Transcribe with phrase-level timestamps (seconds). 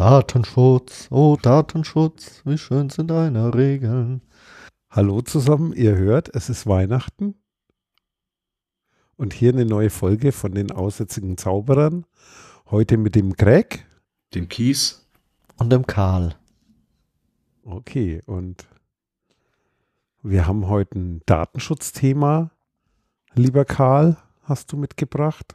[0.00, 4.22] Datenschutz, oh Datenschutz, wie schön sind deine Regeln.
[4.88, 7.34] Hallo zusammen, ihr hört, es ist Weihnachten.
[9.16, 12.06] Und hier eine neue Folge von den aussätzigen Zauberern.
[12.70, 13.86] Heute mit dem Greg.
[14.34, 15.06] Dem Kies.
[15.58, 16.34] Und dem Karl.
[17.62, 18.66] Okay, und
[20.22, 22.52] wir haben heute ein Datenschutzthema.
[23.34, 25.54] Lieber Karl, hast du mitgebracht?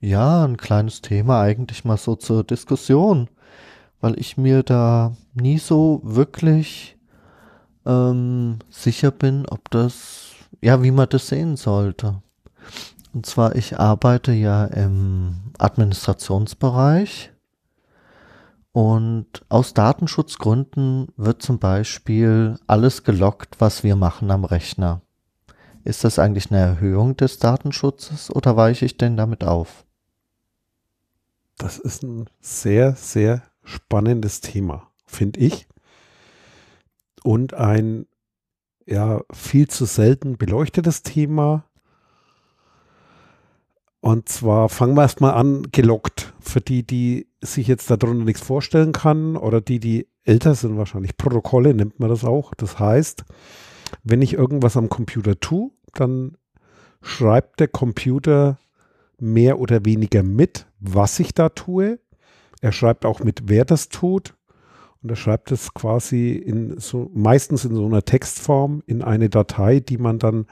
[0.00, 3.28] Ja, ein kleines Thema eigentlich mal so zur Diskussion,
[4.00, 6.96] weil ich mir da nie so wirklich
[7.84, 12.22] ähm, sicher bin, ob das, ja, wie man das sehen sollte.
[13.12, 17.32] Und zwar, ich arbeite ja im Administrationsbereich
[18.70, 25.00] und aus Datenschutzgründen wird zum Beispiel alles gelockt, was wir machen am Rechner.
[25.82, 29.84] Ist das eigentlich eine Erhöhung des Datenschutzes oder weiche ich denn damit auf?
[31.58, 35.66] Das ist ein sehr, sehr spannendes Thema, finde ich.
[37.24, 38.06] Und ein
[38.86, 41.64] ja viel zu selten beleuchtetes Thema.
[44.00, 46.32] Und zwar fangen wir erstmal an, gelockt.
[46.40, 51.16] Für die, die sich jetzt darunter nichts vorstellen kann oder die, die älter sind wahrscheinlich.
[51.16, 52.54] Protokolle nennt man das auch.
[52.54, 53.24] Das heißt,
[54.04, 56.36] wenn ich irgendwas am Computer tue, dann
[57.02, 58.58] schreibt der Computer
[59.20, 61.98] mehr oder weniger mit, was ich da tue.
[62.60, 64.34] Er schreibt auch mit, wer das tut.
[65.02, 69.80] Und er schreibt es quasi in so, meistens in so einer Textform in eine Datei,
[69.80, 70.46] die man dann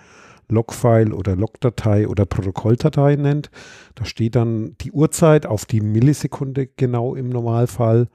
[0.48, 3.50] Logfile oder Logdatei oder Protokolldatei nennt.
[3.97, 8.09] Da steht dann die Uhrzeit auf die Millisekunde genau im Normalfall,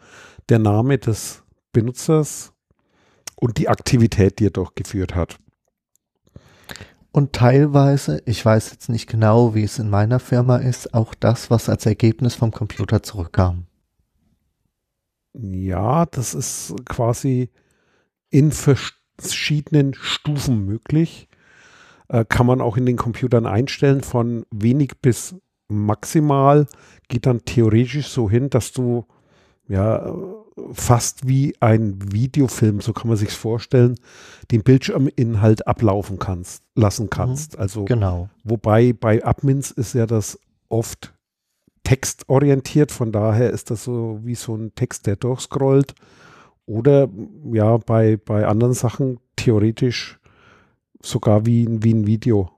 [0.48, 2.54] der Name des Benutzers
[3.36, 5.41] und die Aktivität, die er durchgeführt hat.
[7.12, 11.50] Und teilweise, ich weiß jetzt nicht genau, wie es in meiner Firma ist, auch das,
[11.50, 13.66] was als Ergebnis vom Computer zurückkam.
[15.34, 17.50] Ja, das ist quasi
[18.30, 21.28] in verschiedenen Stufen möglich.
[22.08, 25.36] Äh, kann man auch in den Computern einstellen von wenig bis
[25.68, 26.68] maximal.
[27.10, 29.06] Geht dann theoretisch so hin, dass du
[29.72, 30.14] ja
[30.74, 33.96] fast wie ein Videofilm, so kann man sich vorstellen,
[34.52, 37.56] den Bildschirminhalt ablaufen kannst, lassen kannst.
[37.56, 38.30] Mhm, also genau.
[38.44, 40.40] Wobei bei Admins ist ja das
[40.70, 41.14] oft
[41.84, 45.96] textorientiert, von daher ist das so wie so ein Text, der durchscrollt.
[46.66, 47.10] Oder
[47.52, 50.20] ja, bei, bei anderen Sachen theoretisch
[51.02, 52.52] sogar wie, wie ein Video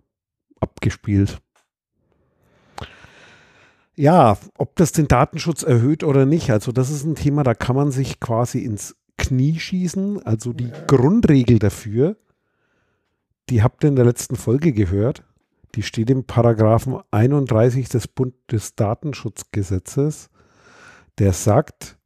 [0.60, 1.40] abgespielt.
[3.96, 7.76] Ja, ob das den Datenschutz erhöht oder nicht, also das ist ein Thema, da kann
[7.76, 10.26] man sich quasi ins Knie schießen.
[10.26, 10.86] Also die ja.
[10.88, 12.18] Grundregel dafür,
[13.50, 15.24] die habt ihr in der letzten Folge gehört,
[15.76, 20.32] die steht im Paragraphen 31 des Bundesdatenschutzgesetzes,
[21.20, 22.00] der sagt,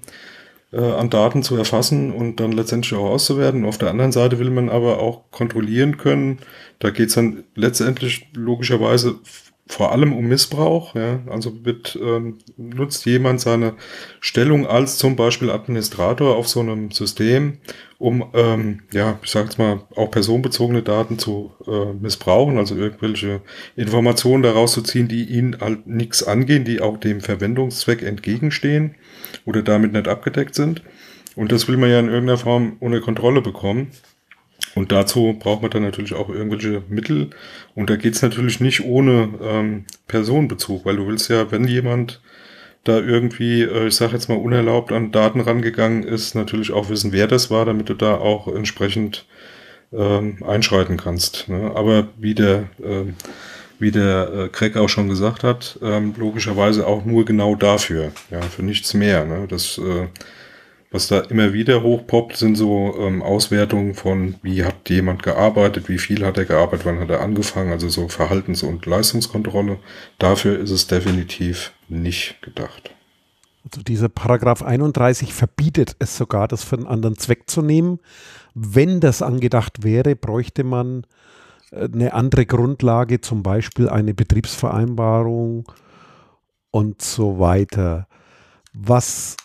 [0.73, 3.65] äh, an Daten zu erfassen und dann letztendlich auch auszuwerten.
[3.65, 6.39] Auf der anderen Seite will man aber auch kontrollieren können.
[6.79, 9.15] Da geht's dann letztendlich logischerweise
[9.65, 10.93] vor allem um Missbrauch.
[10.95, 11.21] Ja?
[11.29, 13.75] Also wird, ähm, nutzt jemand seine
[14.19, 17.59] Stellung als zum Beispiel Administrator auf so einem System,
[17.97, 23.41] um, ähm, ja, ich sage jetzt mal, auch personenbezogene Daten zu äh, missbrauchen, also irgendwelche
[23.77, 28.95] Informationen daraus zu ziehen, die ihn halt nichts angehen, die auch dem Verwendungszweck entgegenstehen
[29.45, 30.81] oder damit nicht abgedeckt sind.
[31.35, 33.91] Und das will man ja in irgendeiner Form unter Kontrolle bekommen.
[34.75, 37.29] Und dazu braucht man dann natürlich auch irgendwelche Mittel.
[37.75, 42.21] Und da geht's natürlich nicht ohne ähm, Personenbezug, weil du willst ja, wenn jemand
[42.83, 47.11] da irgendwie, äh, ich sage jetzt mal, unerlaubt an Daten rangegangen ist, natürlich auch wissen,
[47.11, 49.25] wer das war, damit du da auch entsprechend
[49.93, 51.47] ähm, einschreiten kannst.
[51.49, 51.71] Ne?
[51.75, 53.05] Aber wie der, äh,
[53.79, 58.41] wie der äh, Craig auch schon gesagt hat, ähm, logischerweise auch nur genau dafür, ja,
[58.41, 59.25] für nichts mehr.
[59.25, 59.45] Ne?
[59.47, 60.07] Das äh,
[60.93, 65.97] was da immer wieder hochpoppt, sind so ähm, Auswertungen von, wie hat jemand gearbeitet, wie
[65.97, 69.79] viel hat er gearbeitet, wann hat er angefangen, also so Verhaltens- und Leistungskontrolle.
[70.19, 72.91] Dafür ist es definitiv nicht gedacht.
[73.65, 77.99] Also dieser Paragraph 31 verbietet es sogar, das für einen anderen Zweck zu nehmen.
[78.53, 81.07] Wenn das angedacht wäre, bräuchte man
[81.71, 85.71] äh, eine andere Grundlage, zum Beispiel eine Betriebsvereinbarung
[86.69, 88.07] und so weiter.
[88.73, 89.37] Was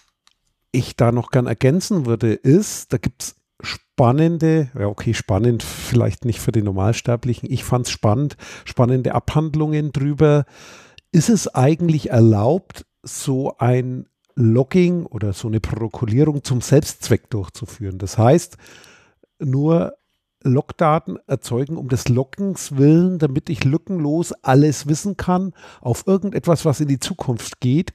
[0.72, 6.24] ich da noch gern ergänzen würde, ist, da gibt es spannende, ja okay, spannend vielleicht
[6.24, 10.44] nicht für die Normalsterblichen, ich fand es spannend, spannende Abhandlungen drüber.
[11.10, 17.98] Ist es eigentlich erlaubt, so ein Logging oder so eine Protokollierung zum Selbstzweck durchzuführen?
[17.98, 18.56] Das heißt,
[19.40, 19.94] nur
[20.44, 26.80] Logdaten erzeugen um des Loggens willen, damit ich lückenlos alles wissen kann auf irgendetwas, was
[26.80, 27.92] in die Zukunft geht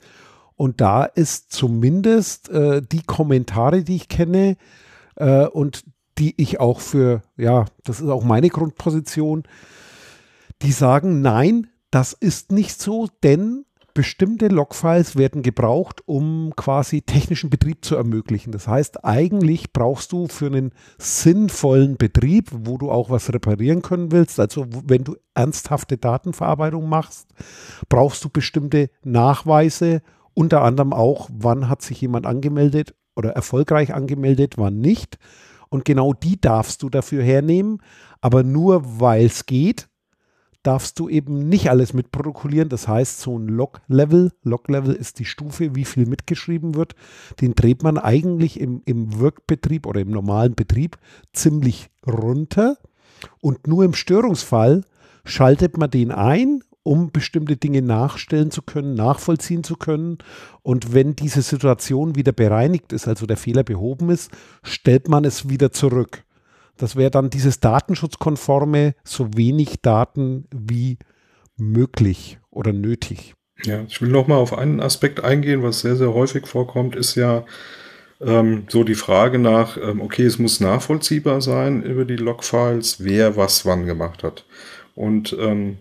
[0.56, 4.58] und da ist zumindest äh, die Kommentare, die ich kenne
[5.16, 5.84] äh, und
[6.18, 9.44] die ich auch für, ja, das ist auch meine Grundposition,
[10.62, 17.50] die sagen, nein, das ist nicht so, denn bestimmte Logfiles werden gebraucht, um quasi technischen
[17.50, 18.52] Betrieb zu ermöglichen.
[18.52, 24.12] Das heißt, eigentlich brauchst du für einen sinnvollen Betrieb, wo du auch was reparieren können
[24.12, 27.28] willst, also wenn du ernsthafte Datenverarbeitung machst,
[27.90, 30.02] brauchst du bestimmte Nachweise
[30.34, 35.18] unter anderem auch, wann hat sich jemand angemeldet oder erfolgreich angemeldet, wann nicht.
[35.70, 37.82] Und genau die darfst du dafür hernehmen.
[38.22, 39.90] Aber nur weil es geht,
[40.64, 42.70] darfst du eben nicht alles mitprotokollieren.
[42.70, 46.96] Das heißt, so ein Log-Level, Log-Level ist die Stufe, wie viel mitgeschrieben wird,
[47.42, 50.98] den dreht man eigentlich im, im Workbetrieb oder im normalen Betrieb
[51.34, 52.78] ziemlich runter.
[53.42, 54.84] Und nur im Störungsfall
[55.26, 60.18] schaltet man den ein um bestimmte Dinge nachstellen zu können, nachvollziehen zu können.
[60.62, 64.32] Und wenn diese Situation wieder bereinigt ist, also der Fehler behoben ist,
[64.62, 66.24] stellt man es wieder zurück.
[66.78, 70.98] Das wäre dann dieses datenschutzkonforme, so wenig Daten wie
[71.56, 73.34] möglich oder nötig.
[73.64, 77.46] Ja, ich will nochmal auf einen Aspekt eingehen, was sehr, sehr häufig vorkommt, ist ja
[78.20, 83.38] ähm, so die Frage nach, ähm, okay, es muss nachvollziehbar sein über die Logfiles, wer
[83.38, 84.46] was wann gemacht hat.
[84.96, 85.78] Und ähm,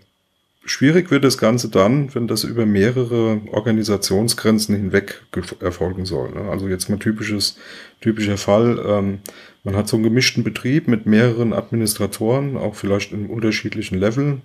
[0.64, 5.22] Schwierig wird das Ganze dann, wenn das über mehrere Organisationsgrenzen hinweg
[5.60, 6.30] erfolgen soll.
[6.30, 6.48] Ne?
[6.50, 7.56] Also jetzt mal typisches,
[8.00, 8.80] typischer Fall.
[8.86, 9.18] Ähm,
[9.64, 14.42] man hat so einen gemischten Betrieb mit mehreren Administratoren, auch vielleicht in unterschiedlichen Leveln.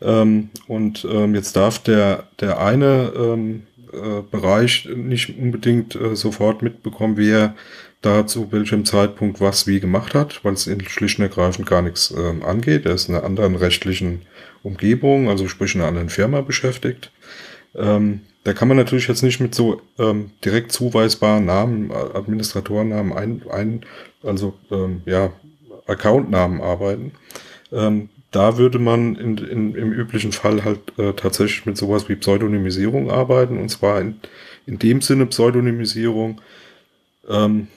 [0.00, 3.62] Ähm, und ähm, jetzt darf der, der eine ähm,
[3.92, 7.54] äh, Bereich nicht unbedingt äh, sofort mitbekommen, wer
[8.00, 12.14] da zu welchem Zeitpunkt was wie gemacht hat, weil es schlicht und ergreifend gar nichts
[12.16, 12.86] ähm, angeht.
[12.86, 14.22] Er ist in einer anderen rechtlichen
[14.68, 17.10] Umgebung, also sprich in einer anderen Firma beschäftigt.
[17.74, 23.42] Ähm, da kann man natürlich jetzt nicht mit so ähm, direkt zuweisbaren Namen, Administratorennamen ein,
[23.50, 23.80] ein
[24.22, 25.32] also ähm, ja,
[25.86, 27.12] Accountnamen arbeiten.
[27.72, 32.16] Ähm, da würde man in, in, im üblichen Fall halt äh, tatsächlich mit sowas wie
[32.16, 33.58] Pseudonymisierung arbeiten.
[33.58, 34.20] Und zwar in,
[34.66, 36.40] in dem Sinne Pseudonymisierung,
[37.28, 37.68] ähm,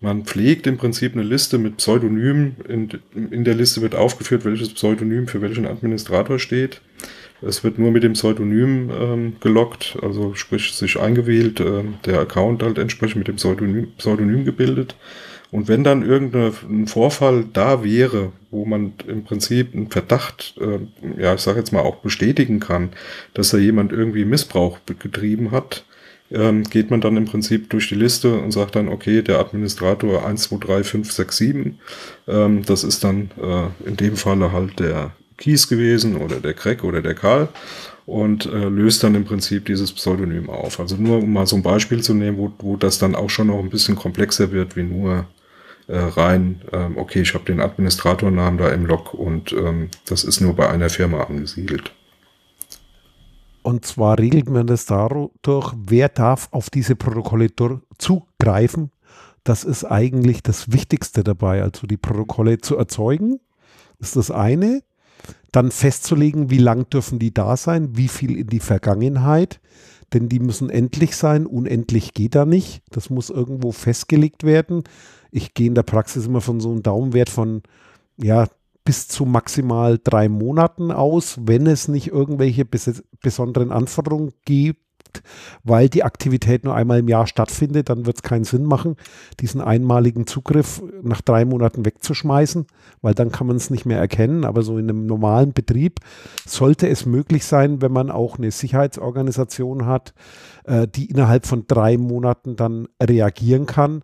[0.00, 2.56] man pflegt im Prinzip eine Liste mit Pseudonymen.
[2.68, 6.80] In, in der Liste wird aufgeführt, welches Pseudonym für welchen Administrator steht.
[7.42, 12.62] Es wird nur mit dem Pseudonym ähm, gelockt, also sprich sich eingewählt, äh, der Account
[12.62, 14.96] halt entsprechend mit dem Pseudonym, Pseudonym gebildet.
[15.50, 21.34] Und wenn dann irgendein Vorfall da wäre, wo man im Prinzip einen Verdacht, äh, ja,
[21.34, 22.90] ich sage jetzt mal auch bestätigen kann,
[23.34, 25.84] dass da jemand irgendwie Missbrauch getrieben hat,
[26.30, 30.26] ähm, geht man dann im Prinzip durch die Liste und sagt dann, okay, der Administrator
[30.26, 31.78] 1, 2, 3, 5, 6, 7,
[32.28, 36.82] ähm, das ist dann äh, in dem Falle halt der Kies gewesen oder der Crack
[36.82, 37.48] oder der Karl
[38.06, 40.80] und äh, löst dann im Prinzip dieses Pseudonym auf.
[40.80, 43.48] Also nur um mal so ein Beispiel zu nehmen, wo, wo das dann auch schon
[43.48, 45.26] noch ein bisschen komplexer wird, wie nur
[45.88, 50.40] äh, rein, ähm, okay, ich habe den Administratornamen da im Log und ähm, das ist
[50.40, 51.92] nur bei einer Firma angesiedelt.
[53.66, 57.48] Und zwar regelt man das dadurch, wer darf auf diese Protokolle
[57.98, 58.92] zugreifen.
[59.42, 61.64] Das ist eigentlich das Wichtigste dabei.
[61.64, 63.40] Also die Protokolle zu erzeugen,
[63.98, 64.84] ist das eine.
[65.50, 69.60] Dann festzulegen, wie lang dürfen die da sein, wie viel in die Vergangenheit.
[70.12, 71.44] Denn die müssen endlich sein.
[71.44, 72.84] Unendlich geht da nicht.
[72.90, 74.84] Das muss irgendwo festgelegt werden.
[75.32, 77.62] Ich gehe in der Praxis immer von so einem Daumenwert von
[78.16, 78.46] ja,
[78.86, 84.80] bis zu maximal drei Monaten aus, wenn es nicht irgendwelche bes besonderen Anforderungen gibt,
[85.64, 88.96] weil die Aktivität nur einmal im Jahr stattfindet, dann wird es keinen Sinn machen,
[89.40, 92.66] diesen einmaligen Zugriff nach drei Monaten wegzuschmeißen,
[93.02, 94.44] weil dann kann man es nicht mehr erkennen.
[94.44, 96.00] Aber so in einem normalen Betrieb
[96.46, 100.14] sollte es möglich sein, wenn man auch eine Sicherheitsorganisation hat,
[100.64, 104.02] äh, die innerhalb von drei Monaten dann reagieren kann,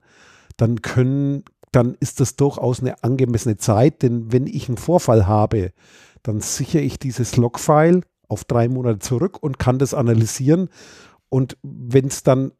[0.57, 5.73] dann können, dann ist das durchaus eine angemessene Zeit, denn wenn ich einen Vorfall habe,
[6.23, 10.69] dann sichere ich dieses Logfile auf drei Monate zurück und kann das analysieren.
[11.29, 12.53] Und wenn es dann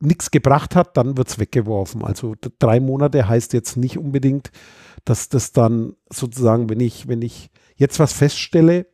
[0.00, 2.04] nichts gebracht hat, dann wird es weggeworfen.
[2.04, 4.50] Also drei Monate heißt jetzt nicht unbedingt,
[5.04, 8.86] dass das dann sozusagen, wenn ich, wenn ich jetzt was feststelle,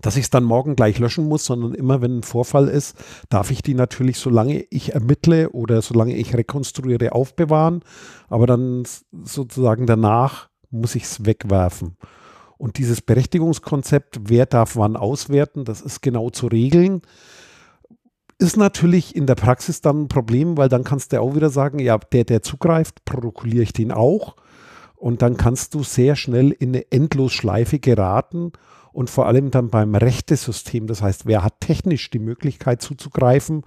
[0.00, 2.96] dass ich es dann morgen gleich löschen muss, sondern immer, wenn ein Vorfall ist,
[3.28, 7.82] darf ich die natürlich, solange ich ermittle oder solange ich rekonstruiere, aufbewahren.
[8.28, 8.84] Aber dann
[9.24, 11.96] sozusagen danach muss ich es wegwerfen.
[12.56, 17.02] Und dieses Berechtigungskonzept, wer darf wann auswerten, das ist genau zu regeln.
[18.38, 21.78] Ist natürlich in der Praxis dann ein Problem, weil dann kannst du auch wieder sagen,
[21.78, 24.36] ja, der, der zugreift, protokolliere ich den auch.
[24.96, 28.52] Und dann kannst du sehr schnell in eine Endlosschleife geraten
[28.94, 33.62] und vor allem dann beim Rechtesystem, das heißt, wer hat technisch die Möglichkeit zuzugreifen,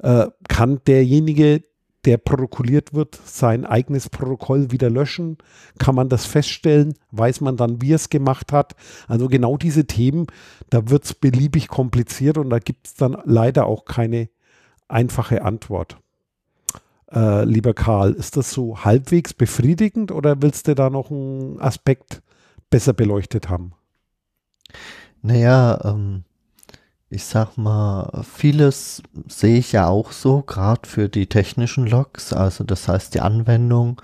[0.00, 1.62] äh, kann derjenige,
[2.04, 5.38] der protokolliert wird, sein eigenes Protokoll wieder löschen?
[5.78, 6.94] Kann man das feststellen?
[7.10, 8.76] Weiß man dann, wie es gemacht hat?
[9.08, 10.26] Also genau diese Themen,
[10.70, 14.28] da wird es beliebig kompliziert und da gibt es dann leider auch keine
[14.88, 15.98] einfache Antwort.
[17.12, 22.22] Äh, lieber Karl, ist das so halbwegs befriedigend oder willst du da noch einen Aspekt
[22.70, 23.72] besser beleuchtet haben?
[25.22, 26.24] Naja, ähm,
[27.08, 32.64] ich sag mal, vieles sehe ich ja auch so, gerade für die technischen Logs, also
[32.64, 34.02] das heißt die Anwendung,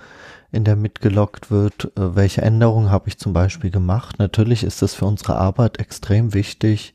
[0.51, 4.19] in der mitgeloggt wird, äh, welche Änderungen habe ich zum Beispiel gemacht.
[4.19, 6.93] Natürlich ist das für unsere Arbeit extrem wichtig,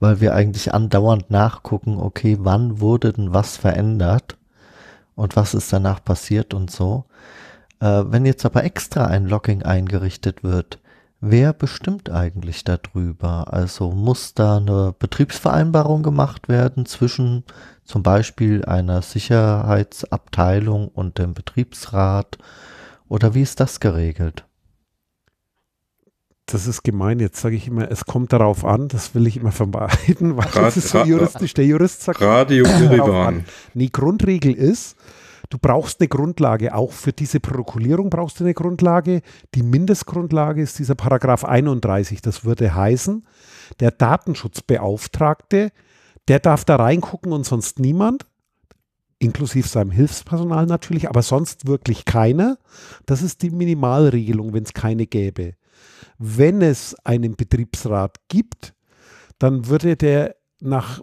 [0.00, 4.36] weil wir eigentlich andauernd nachgucken, okay, wann wurde denn was verändert
[5.14, 7.04] und was ist danach passiert und so.
[7.80, 10.78] Äh, wenn jetzt aber extra ein Logging eingerichtet wird,
[11.26, 13.50] Wer bestimmt eigentlich darüber?
[13.50, 17.44] Also muss da eine Betriebsvereinbarung gemacht werden zwischen
[17.82, 22.36] zum Beispiel einer Sicherheitsabteilung und dem Betriebsrat?
[23.08, 24.44] Oder wie ist das geregelt?
[26.44, 27.20] Das ist gemein.
[27.20, 28.88] Jetzt sage ich immer, es kommt darauf an.
[28.88, 31.54] Das will ich immer vermeiden, weil Rad, das ist so juristisch.
[31.54, 33.46] Der Jurist sagt, Radio Irivan.
[33.72, 34.96] Die Grundregel ist,
[35.54, 39.22] Du brauchst eine Grundlage, auch für diese Protokollierung brauchst du eine Grundlage.
[39.54, 42.20] Die Mindestgrundlage ist dieser Paragraph 31.
[42.22, 43.24] Das würde heißen,
[43.78, 45.70] der Datenschutzbeauftragte,
[46.26, 48.26] der darf da reingucken und sonst niemand,
[49.20, 52.58] inklusive seinem Hilfspersonal natürlich, aber sonst wirklich keiner.
[53.06, 55.54] Das ist die Minimalregelung, wenn es keine gäbe.
[56.18, 58.74] Wenn es einen Betriebsrat gibt,
[59.38, 61.00] dann würde der nach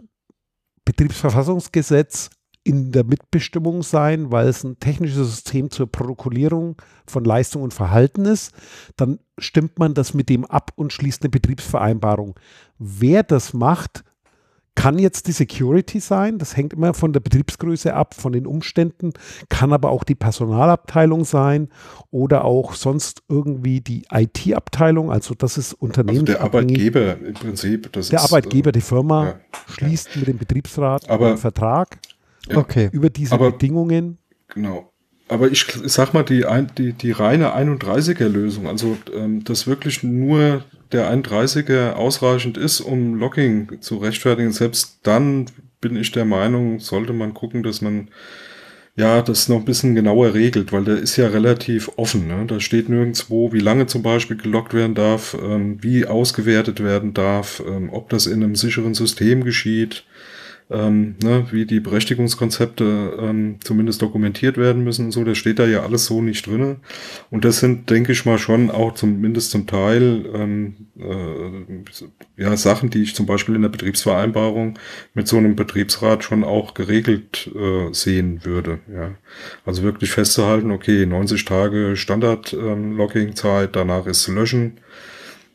[0.84, 2.28] Betriebsverfassungsgesetz
[2.64, 6.76] in der Mitbestimmung sein, weil es ein technisches System zur Protokollierung
[7.06, 8.52] von Leistung und Verhalten ist.
[8.96, 12.38] Dann stimmt man das mit dem ab und schließt eine Betriebsvereinbarung.
[12.78, 14.04] Wer das macht,
[14.74, 19.12] kann jetzt die Security sein, das hängt immer von der Betriebsgröße ab, von den Umständen,
[19.48, 21.68] kann aber auch die Personalabteilung sein
[22.10, 26.20] oder auch sonst irgendwie die IT-Abteilung, also das ist Unternehmen.
[26.20, 27.92] Also der Arbeitgeber im Prinzip.
[27.92, 30.20] der ist, Arbeitgeber, die Firma ja, schließt ja.
[30.20, 31.98] mit dem Betriebsrat aber, einen Vertrag.
[32.48, 32.88] Ja, okay.
[32.92, 34.18] Über diese aber, Bedingungen.
[34.48, 34.92] Genau.
[35.28, 36.44] Aber ich sag mal, die,
[36.76, 43.80] die, die reine 31er-Lösung, also ähm, dass wirklich nur der 31er ausreichend ist, um Logging
[43.80, 45.46] zu rechtfertigen, selbst dann
[45.80, 48.08] bin ich der Meinung, sollte man gucken, dass man
[48.94, 52.28] ja das noch ein bisschen genauer regelt, weil der ist ja relativ offen.
[52.28, 52.44] Ne?
[52.46, 57.62] Da steht nirgendwo, wie lange zum Beispiel gelockt werden darf, ähm, wie ausgewertet werden darf,
[57.66, 60.04] ähm, ob das in einem sicheren System geschieht
[60.72, 65.66] ähm, ne, wie die Berechtigungskonzepte ähm, zumindest dokumentiert werden müssen und so, das steht da
[65.66, 66.76] ja alles so nicht drinne.
[67.30, 72.90] Und das sind, denke ich mal, schon auch zumindest zum Teil ähm, äh, ja, Sachen,
[72.90, 74.78] die ich zum Beispiel in der Betriebsvereinbarung
[75.14, 78.80] mit so einem Betriebsrat schon auch geregelt äh, sehen würde.
[78.92, 79.12] Ja.
[79.66, 84.80] Also wirklich festzuhalten, okay, 90 Tage Standard-Logging-Zeit, ähm, danach ist zu löschen.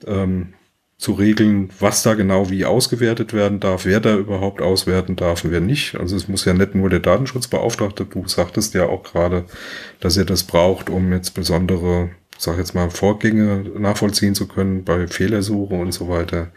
[0.06, 0.54] Ähm,
[0.98, 5.52] zu regeln, was da genau wie ausgewertet werden darf, wer da überhaupt auswerten darf und
[5.52, 5.96] wer nicht.
[5.96, 9.46] Also es muss ja nicht nur der Datenschutzbeauftragte, du sagtest ja auch gerade,
[10.00, 15.08] dass er das braucht, um jetzt besondere, sag jetzt mal, Vorgänge nachvollziehen zu können bei
[15.08, 16.52] Fehlersuche und so weiter.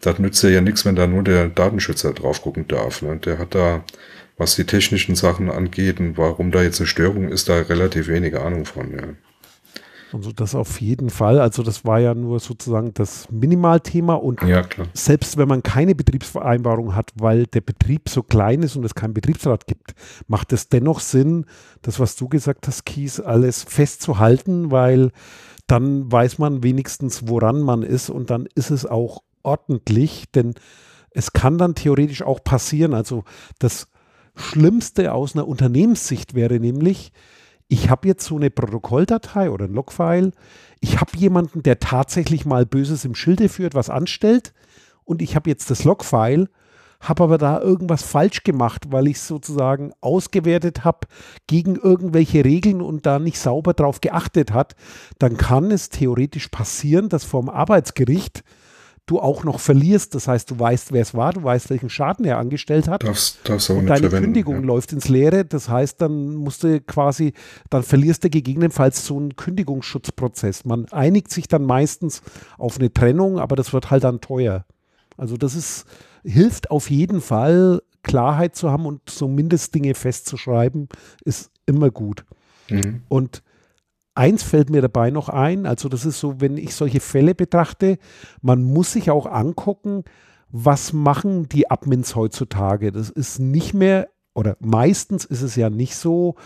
[0.00, 3.00] Das nützt ja nichts, wenn da nur der Datenschützer drauf gucken darf.
[3.00, 3.18] Ne?
[3.18, 3.84] Der hat da,
[4.36, 8.36] was die technischen Sachen angeht und warum da jetzt eine Störung ist, da relativ wenig
[8.36, 8.90] Ahnung von.
[8.92, 9.04] Ja.
[10.14, 11.40] Also das auf jeden Fall.
[11.40, 16.94] Also das war ja nur sozusagen das Minimalthema und Ja, selbst wenn man keine Betriebsvereinbarung
[16.94, 19.94] hat, weil der Betrieb so klein ist und es keinen Betriebsrat gibt,
[20.28, 21.46] macht es dennoch Sinn,
[21.82, 25.10] das, was du gesagt hast, Kies, alles festzuhalten, weil
[25.66, 30.54] dann weiß man wenigstens, woran man ist und dann ist es auch ordentlich, denn
[31.10, 32.94] es kann dann theoretisch auch passieren.
[32.94, 33.24] Also
[33.58, 33.88] das
[34.36, 37.10] Schlimmste aus einer Unternehmenssicht wäre nämlich,
[37.68, 40.32] ich habe jetzt so eine Protokolldatei oder ein Logfile,
[40.80, 44.52] ich habe jemanden, der tatsächlich mal Böses im Schilde führt, was anstellt.
[45.04, 46.48] Und ich habe jetzt das Logfile,
[47.00, 51.06] habe aber da irgendwas falsch gemacht, weil ich sozusagen ausgewertet habe
[51.46, 54.76] gegen irgendwelche Regeln und da nicht sauber drauf geachtet hat,
[55.18, 58.42] dann kann es theoretisch passieren, dass vom Arbeitsgericht
[59.06, 60.14] du auch noch verlierst.
[60.14, 63.04] Das heißt, du weißt, wer es war, du weißt, welchen Schaden er angestellt hat.
[63.04, 64.66] Darfst, darfst auch und deine Kündigung ja.
[64.66, 65.44] läuft ins Leere.
[65.44, 67.34] Das heißt, dann musst du quasi,
[67.70, 70.64] dann verlierst du gegebenenfalls so einen Kündigungsschutzprozess.
[70.64, 72.22] Man einigt sich dann meistens
[72.58, 74.64] auf eine Trennung, aber das wird halt dann teuer.
[75.16, 75.84] Also das ist,
[76.24, 80.88] hilft auf jeden Fall, Klarheit zu haben und so Mindestdinge festzuschreiben,
[81.24, 82.24] ist immer gut.
[82.68, 83.02] Mhm.
[83.08, 83.42] Und
[84.14, 87.98] eins fällt mir dabei noch ein, also das ist so, wenn ich solche Fälle betrachte,
[88.42, 90.04] man muss sich auch angucken,
[90.50, 92.92] was machen die Admins heutzutage.
[92.92, 96.36] Das ist nicht mehr, oder meistens ist es ja nicht so,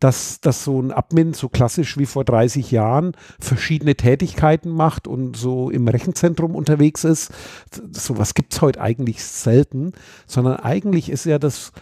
[0.00, 5.36] dass, dass so ein Admin so klassisch wie vor 30 Jahren verschiedene Tätigkeiten macht und
[5.36, 7.32] so im Rechenzentrum unterwegs ist.
[7.92, 9.92] Sowas gibt es heute eigentlich selten,
[10.26, 11.72] sondern eigentlich ist ja das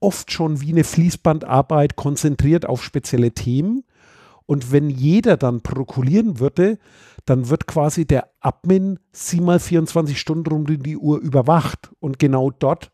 [0.00, 3.84] oft schon wie eine Fließbandarbeit konzentriert auf spezielle Themen.
[4.46, 6.78] Und wenn jeder dann protokollieren würde,
[7.24, 11.92] dann wird quasi der Admin siebenmal 24 Stunden rund um die Uhr überwacht.
[12.00, 12.90] Und genau dort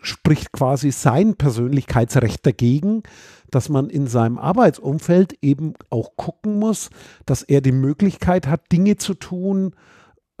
[0.00, 3.02] spricht quasi sein Persönlichkeitsrecht dagegen,
[3.50, 6.90] dass man in seinem Arbeitsumfeld eben auch gucken muss,
[7.26, 9.74] dass er die Möglichkeit hat, Dinge zu tun,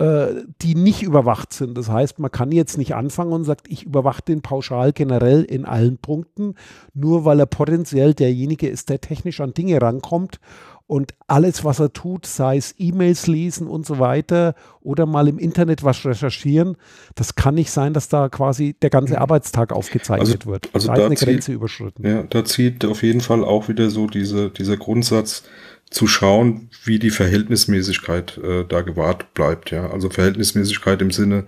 [0.00, 1.76] die nicht überwacht sind.
[1.76, 5.64] Das heißt, man kann jetzt nicht anfangen und sagt, ich überwache den pauschal generell in
[5.64, 6.54] allen Punkten,
[6.94, 10.38] nur weil er potenziell derjenige ist, der technisch an Dinge rankommt
[10.86, 15.38] und alles, was er tut, sei es E-Mails lesen und so weiter oder mal im
[15.38, 16.76] Internet was recherchieren,
[17.16, 20.70] das kann nicht sein, dass da quasi der ganze Arbeitstag aufgezeichnet Also- wird.
[20.72, 22.06] also da da ist eine zieht- Grenze überschritten.
[22.06, 25.42] Ja, da zieht auf jeden Fall auch wieder so diese, dieser Grundsatz
[25.90, 29.70] zu schauen, wie die Verhältnismäßigkeit äh, da gewahrt bleibt.
[29.70, 31.44] Ja, also Verhältnismäßigkeit im Sinne,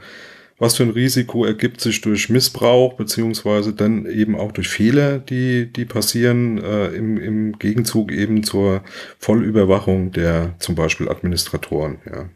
[0.59, 5.72] was für ein Risiko ergibt sich durch Missbrauch beziehungsweise dann eben auch durch Fehler, die
[5.72, 8.83] die passieren äh, im, im Gegenzug eben zur
[9.18, 11.98] Vollüberwachung der zum Beispiel Administratoren.
[12.07, 12.29] Ja.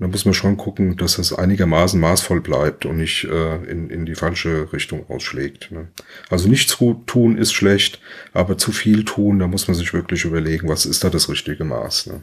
[0.00, 4.06] Da muss man schon gucken, dass das einigermaßen maßvoll bleibt und nicht äh, in, in
[4.06, 5.70] die falsche Richtung ausschlägt.
[5.70, 5.88] Ne?
[6.30, 8.00] Also nichts gut tun ist schlecht,
[8.32, 11.64] aber zu viel tun, da muss man sich wirklich überlegen, was ist da das richtige
[11.64, 12.06] Maß.
[12.06, 12.22] Ne?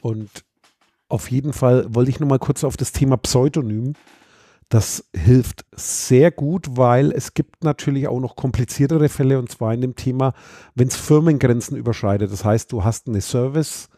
[0.00, 0.28] Und
[1.08, 3.92] auf jeden Fall wollte ich noch mal kurz auf das Thema Pseudonym.
[4.68, 9.80] Das hilft sehr gut, weil es gibt natürlich auch noch kompliziertere Fälle und zwar in
[9.80, 10.34] dem Thema,
[10.74, 12.32] wenn es Firmengrenzen überschreitet.
[12.32, 13.88] Das heißt, du hast eine Service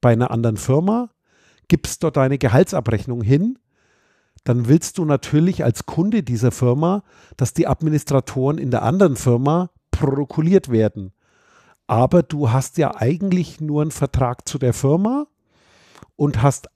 [0.00, 1.10] bei einer anderen Firma,
[1.68, 3.58] gibst dort deine Gehaltsabrechnung hin,
[4.44, 7.02] dann willst du natürlich als Kunde dieser Firma,
[7.36, 11.12] dass die Administratoren in der anderen Firma protokolliert werden.
[11.86, 15.26] Aber du hast ja eigentlich nur einen Vertrag zu der Firma
[16.16, 16.68] und hast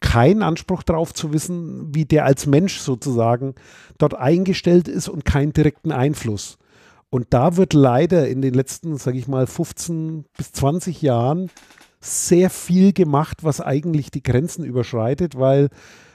[0.00, 3.54] keinen Anspruch darauf zu wissen, wie der als Mensch sozusagen
[3.98, 6.58] dort eingestellt ist und keinen direkten Einfluss.
[7.10, 11.50] Und da wird leider in den letzten, sage ich mal, 15 bis 20 Jahren
[12.00, 15.68] sehr viel gemacht, was eigentlich die Grenzen überschreitet, weil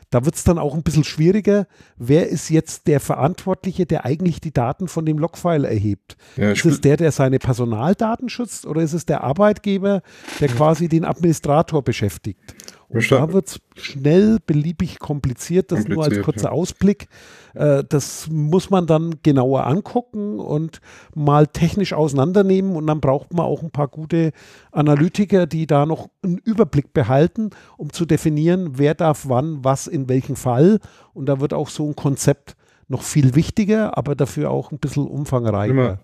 [0.10, 1.67] da wird es dann auch ein bisschen schwieriger.
[1.98, 6.15] Wer ist jetzt der Verantwortliche, der eigentlich die Daten von dem Logfile erhebt?
[6.38, 10.02] Ja, ist es der, der seine Personaldaten schützt oder ist es der Arbeitgeber,
[10.39, 12.56] der quasi den Administrator beschäftigt?
[12.88, 15.71] Und da wird es schnell beliebig kompliziert.
[15.71, 16.52] Das nur als Kompliziert, kurzer ja.
[16.52, 17.08] Ausblick.
[17.54, 20.82] Äh, das muss man dann genauer angucken und
[21.13, 22.76] mal technisch auseinandernehmen.
[22.76, 24.32] Und dann braucht man auch ein paar gute
[24.71, 30.08] Analytiker, die da noch einen Überblick behalten, um zu definieren, wer darf wann, was in
[30.08, 30.80] welchem Fall.
[31.13, 32.56] Und da wird auch so ein Konzept
[32.88, 35.71] noch viel wichtiger, aber dafür auch ein bisschen umfangreicher.
[35.71, 36.00] Immer.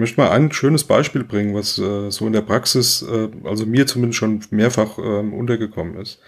[0.00, 3.66] Ich möchte mal ein schönes Beispiel bringen, was äh, so in der Praxis, äh, also
[3.66, 6.20] mir zumindest schon mehrfach ähm, untergekommen ist.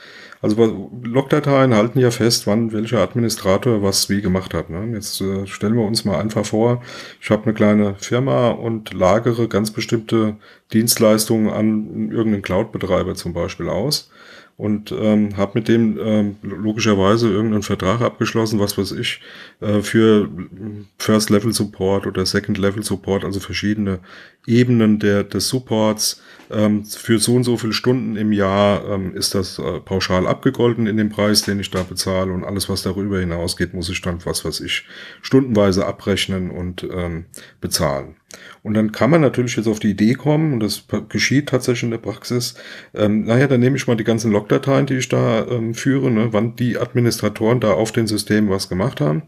[0.43, 4.69] Also Logdateien halten ja fest, wann welcher Administrator was wie gemacht hat.
[4.69, 4.91] Ne?
[4.93, 6.83] Jetzt äh, stellen wir uns mal einfach vor,
[7.19, 10.37] ich habe eine kleine Firma und lagere ganz bestimmte
[10.75, 14.11] Dienstleistungen an irgendeinen Cloud-Betreiber zum Beispiel aus.
[14.57, 19.21] Und ähm, habe mit dem ähm, logischerweise irgendeinen Vertrag abgeschlossen, was weiß ich,
[19.61, 20.29] äh, für
[20.99, 24.01] First Level Support oder Second Level Support, also verschiedene
[24.47, 26.23] Ebenen der, des Supports.
[26.51, 30.87] Ähm, für so und so viele Stunden im Jahr ähm, ist das äh, pauschal abgegolten
[30.87, 34.25] in dem Preis, den ich da bezahle und alles, was darüber hinausgeht, muss ich dann,
[34.27, 34.87] was weiß ich,
[35.23, 37.25] stundenweise abrechnen und ähm,
[37.61, 38.17] bezahlen.
[38.63, 41.91] Und dann kann man natürlich jetzt auf die Idee kommen, und das geschieht tatsächlich in
[41.91, 42.55] der Praxis,
[42.95, 46.33] ähm, naja, dann nehme ich mal die ganzen Logdateien, die ich da ähm, führe, ne,
[46.33, 49.23] wann die Administratoren da auf den Systemen was gemacht haben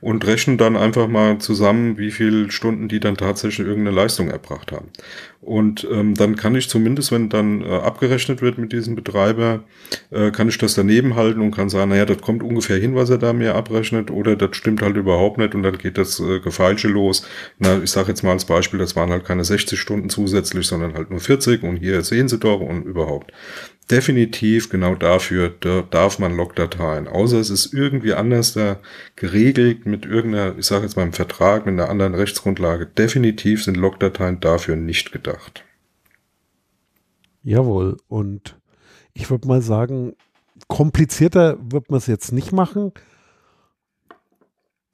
[0.00, 4.72] und rechne dann einfach mal zusammen, wie viele Stunden die dann tatsächlich irgendeine Leistung erbracht
[4.72, 4.88] haben.
[5.40, 9.64] Und ähm, dann kann ich zumindest, wenn dann äh, abgerechnet wird mit diesem Betreiber,
[10.10, 13.10] äh, kann ich das daneben halten und kann sagen, naja, das kommt ungefähr hin, was
[13.10, 16.40] er da mir abrechnet, oder das stimmt halt überhaupt nicht und dann geht das äh,
[16.40, 17.26] Gefeilsche los.
[17.58, 20.94] Na, ich sage jetzt mal als Beispiel, das waren halt keine 60 Stunden zusätzlich, sondern
[20.94, 23.32] halt nur 40 und hier sehen Sie doch und überhaupt
[23.90, 27.08] definitiv genau dafür da darf man Logdateien.
[27.08, 28.78] Außer es ist irgendwie anders da
[29.16, 32.86] geregelt mit irgendeiner, ich sage jetzt mal im Vertrag, mit einer anderen Rechtsgrundlage.
[32.86, 35.64] Definitiv sind Logdateien dafür nicht gedacht.
[37.42, 37.96] Jawohl.
[38.08, 38.56] Und
[39.14, 40.14] ich würde mal sagen,
[40.66, 42.92] komplizierter wird man es jetzt nicht machen.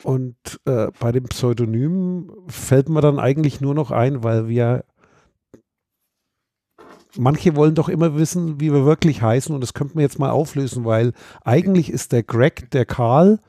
[0.03, 4.85] Und äh, bei dem Pseudonym fällt mir dann eigentlich nur noch ein, weil wir
[7.16, 10.31] manche wollen doch immer wissen, wie wir wirklich heißen und das könnten wir jetzt mal
[10.31, 13.40] auflösen, weil eigentlich ist der Greg der Karl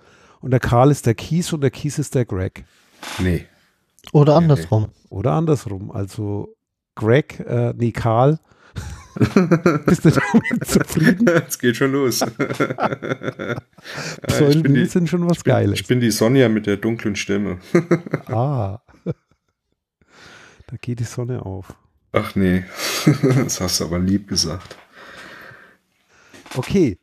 [0.42, 2.66] und der Karl ist der Kies und der Kies ist der Greg.
[3.20, 3.46] Nee.
[4.12, 4.90] Oder andersrum.
[5.10, 5.92] Oder andersrum.
[5.92, 6.56] Also
[6.96, 8.40] Greg, äh, nee, Karl.
[9.86, 11.28] Bist du damit zufrieden?
[11.48, 12.20] Es geht schon los.
[14.28, 15.80] Pseudonyme sind schon was ich bin, Geiles.
[15.80, 17.60] Ich bin die Sonja mit der dunklen Stimme.
[18.28, 18.80] ah.
[20.68, 21.76] Da geht die Sonne auf.
[22.16, 22.64] Ach nee,
[23.36, 24.78] das hast du aber lieb gesagt.
[26.56, 26.98] Okay.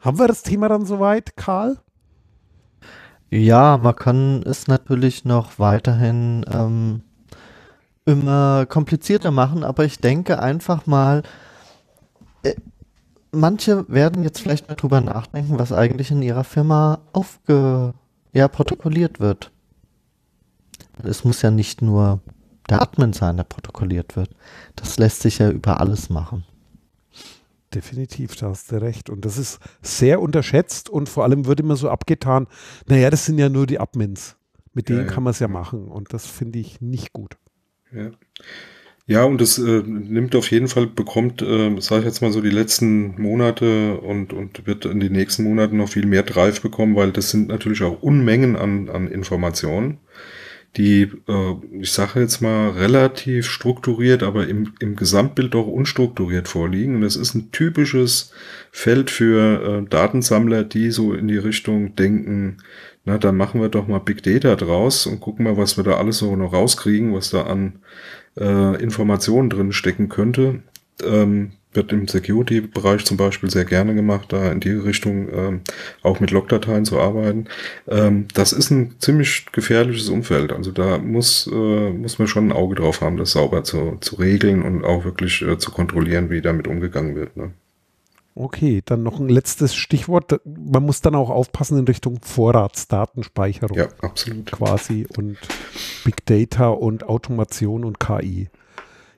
[0.00, 1.76] Haben wir das Thema dann soweit, Karl?
[3.28, 7.02] Ja, man kann es natürlich noch weiterhin ähm,
[8.06, 11.22] immer komplizierter machen, aber ich denke einfach mal,
[12.42, 12.54] äh,
[13.32, 17.92] manche werden jetzt vielleicht mal drüber nachdenken, was eigentlich in ihrer Firma aufge
[18.32, 19.50] ja, protokolliert wird.
[21.02, 22.20] Es muss ja nicht nur
[22.68, 24.30] der Admin sein, der protokolliert wird.
[24.74, 26.44] Das lässt sich ja über alles machen.
[27.74, 29.10] Definitiv, da hast du recht.
[29.10, 32.46] Und das ist sehr unterschätzt und vor allem wird immer so abgetan,
[32.86, 34.36] naja, das sind ja nur die Admins.
[34.72, 35.12] Mit denen Ja, ja.
[35.12, 35.88] kann man es ja machen.
[35.88, 37.36] Und das finde ich nicht gut.
[37.92, 38.10] Ja.
[39.08, 42.40] Ja, und es äh, nimmt auf jeden Fall, bekommt, äh, sage ich jetzt mal so,
[42.40, 46.96] die letzten Monate und, und wird in den nächsten Monaten noch viel mehr Drive bekommen,
[46.96, 49.98] weil das sind natürlich auch Unmengen an, an Informationen,
[50.76, 56.96] die, äh, ich sage jetzt mal, relativ strukturiert, aber im, im Gesamtbild doch unstrukturiert vorliegen.
[56.96, 58.32] Und das ist ein typisches
[58.70, 62.58] Feld für äh, Datensammler, die so in die Richtung denken,
[63.04, 65.96] na, dann machen wir doch mal Big Data draus und gucken mal, was wir da
[65.96, 67.78] alles so noch rauskriegen, was da an
[68.36, 70.62] äh, Informationen drin stecken könnte.
[71.04, 75.60] Ähm, wird im Security-Bereich zum Beispiel sehr gerne gemacht, da in die Richtung ähm,
[76.02, 77.46] auch mit Logdateien zu arbeiten.
[77.88, 80.52] Ähm, das ist ein ziemlich gefährliches Umfeld.
[80.52, 84.16] Also da muss, äh, muss man schon ein Auge drauf haben, das sauber zu, zu
[84.16, 87.36] regeln und auch wirklich äh, zu kontrollieren, wie damit umgegangen wird.
[87.36, 87.52] Ne?
[88.38, 90.40] Okay, dann noch ein letztes Stichwort.
[90.44, 94.52] Man muss dann auch aufpassen in Richtung Vorratsdatenspeicherung Ja, absolut.
[94.52, 95.38] quasi und
[96.04, 98.50] Big Data und Automation und KI.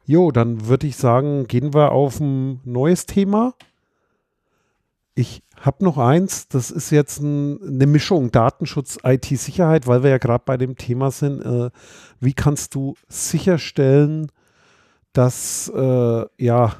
[0.09, 3.53] Jo, dann würde ich sagen, gehen wir auf ein neues Thema.
[5.15, 10.17] Ich habe noch eins, das ist jetzt ein, eine Mischung Datenschutz, IT-Sicherheit, weil wir ja
[10.17, 11.43] gerade bei dem Thema sind.
[11.43, 11.69] Äh,
[12.21, 14.33] wie kannst du sicherstellen,
[15.13, 16.77] dass äh, ja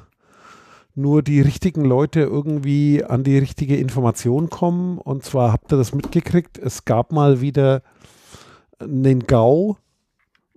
[0.95, 4.97] nur die richtigen Leute irgendwie an die richtige Information kommen?
[4.97, 7.83] Und zwar habt ihr das mitgekriegt, es gab mal wieder
[8.79, 9.77] einen GAU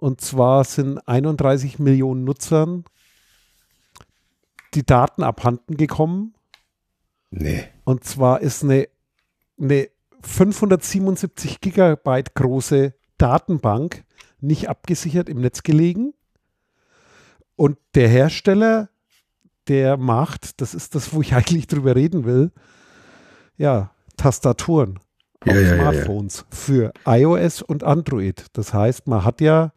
[0.02, 2.82] und zwar sind 31 Millionen Nutzern
[4.74, 6.34] die Daten abhanden gekommen.
[7.30, 7.68] Nee.
[7.84, 8.88] Und zwar ist eine,
[9.60, 9.88] eine
[10.22, 14.02] 577 Gigabyte große Datenbank
[14.40, 16.14] nicht abgesichert im Netz gelegen.
[17.54, 18.88] Und der Hersteller,
[19.68, 22.50] der macht, das ist das, wo ich eigentlich drüber reden will,
[23.56, 24.98] ja, Tastaturen
[25.42, 25.76] auf Ja, ja, ja, ja.
[25.76, 28.46] Smartphones für iOS und Android.
[28.54, 29.72] Das heißt, man hat ja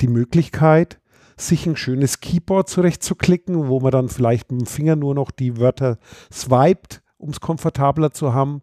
[0.00, 1.00] die Möglichkeit,
[1.36, 5.58] sich ein schönes Keyboard zurechtzuklicken, wo man dann vielleicht mit dem Finger nur noch die
[5.58, 5.98] Wörter
[6.32, 8.62] swiped, um es komfortabler zu haben,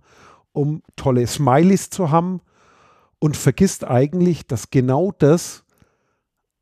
[0.53, 2.41] um tolle Smileys zu haben
[3.19, 5.63] und vergisst eigentlich, dass genau das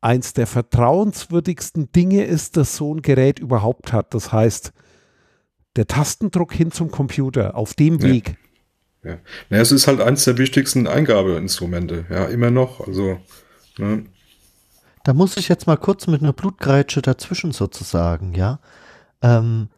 [0.00, 4.14] eins der vertrauenswürdigsten Dinge ist, das so ein Gerät überhaupt hat.
[4.14, 4.72] Das heißt,
[5.76, 8.08] der Tastendruck hin zum Computer auf dem Ja.
[8.08, 8.36] Weg.
[9.02, 9.18] Ja.
[9.48, 12.86] Naja, es ist halt eines der wichtigsten Eingabeinstrumente, ja, immer noch.
[12.86, 13.18] Also,
[13.78, 14.04] ne,
[15.02, 18.60] Da muss ich jetzt mal kurz mit einer Blutgrätsche dazwischen sozusagen, ja.
[19.22, 19.68] Ähm,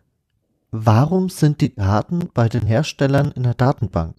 [0.70, 4.16] warum sind die Daten bei den Herstellern in der Datenbank?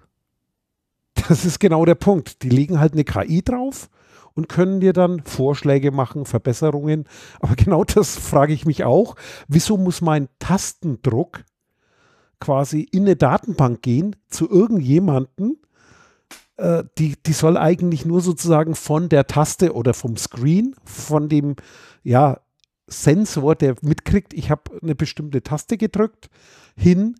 [1.27, 2.43] Das ist genau der Punkt.
[2.43, 3.89] Die legen halt eine KI drauf
[4.33, 7.05] und können dir dann Vorschläge machen, Verbesserungen.
[7.39, 9.15] Aber genau das frage ich mich auch.
[9.47, 11.43] Wieso muss mein Tastendruck
[12.39, 15.57] quasi in eine Datenbank gehen zu irgendjemanden?
[16.63, 21.57] Äh, die, die soll eigentlich nur sozusagen von der Taste oder vom Screen, von dem
[22.03, 22.39] ja,
[22.87, 26.29] Sensor, der mitkriegt, ich habe eine bestimmte Taste gedrückt,
[26.77, 27.15] hin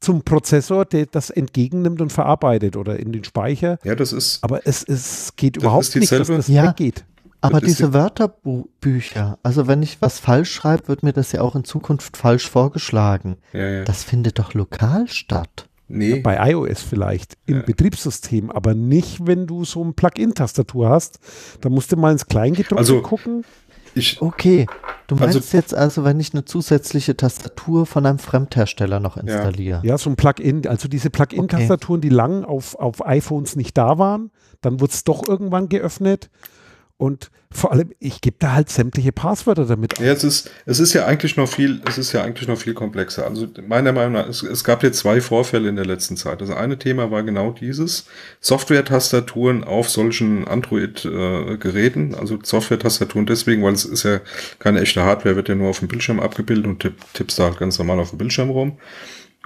[0.00, 3.78] zum Prozessor, der das entgegennimmt und verarbeitet oder in den Speicher.
[3.84, 6.68] ja, das ist, Aber es, es geht überhaupt nicht, dass das Ja.
[6.68, 7.04] weggeht.
[7.40, 11.54] Aber Das diese Wörterbücher, also wenn ich was falsch schreibe, wird mir das ja auch
[11.54, 13.36] in Zukunft falsch vorgeschlagen.
[13.52, 13.84] ja, ja.
[13.84, 15.67] Das findet doch lokal statt.
[15.88, 17.62] Nee, Bei iOS vielleicht im Ja.
[17.62, 21.18] Betriebssystem, aber nicht, wenn du so eine Plugin-Tastatur hast.
[21.60, 23.44] Da musst du mal ins Kleingedruckte Also- gucken.
[23.94, 24.66] ich, Okay,
[25.08, 29.80] du Also- meinst jetzt also, wenn ich eine zusätzliche Tastatur von einem Fremdhersteller noch installiere?
[29.84, 34.30] Ja, so ein Plugin, also diese Plugin-Tastaturen, die lang auf, auf iPhones nicht da waren,
[34.60, 36.30] dann wurde es doch irgendwann geöffnet.
[36.98, 40.92] Und vor allem, ich gebe da halt sämtliche Passwörter damit Ja, es ist, es ist
[40.92, 43.26] ja eigentlich noch viel, es ist ja eigentlich noch viel komplexer.
[43.26, 46.42] Also meiner Meinung nach, es, es gab jetzt zwei Vorfälle in der letzten Zeit.
[46.42, 48.06] Das eine Thema war genau dieses,
[48.40, 54.20] Software-Tastaturen auf solchen Android-Geräten, also Software-Tastaturen deswegen, weil es ist ja
[54.58, 57.58] keine echte Hardware, wird ja nur auf dem Bildschirm abgebildet und tipp, tippst da halt
[57.58, 58.78] ganz normal auf dem Bildschirm rum.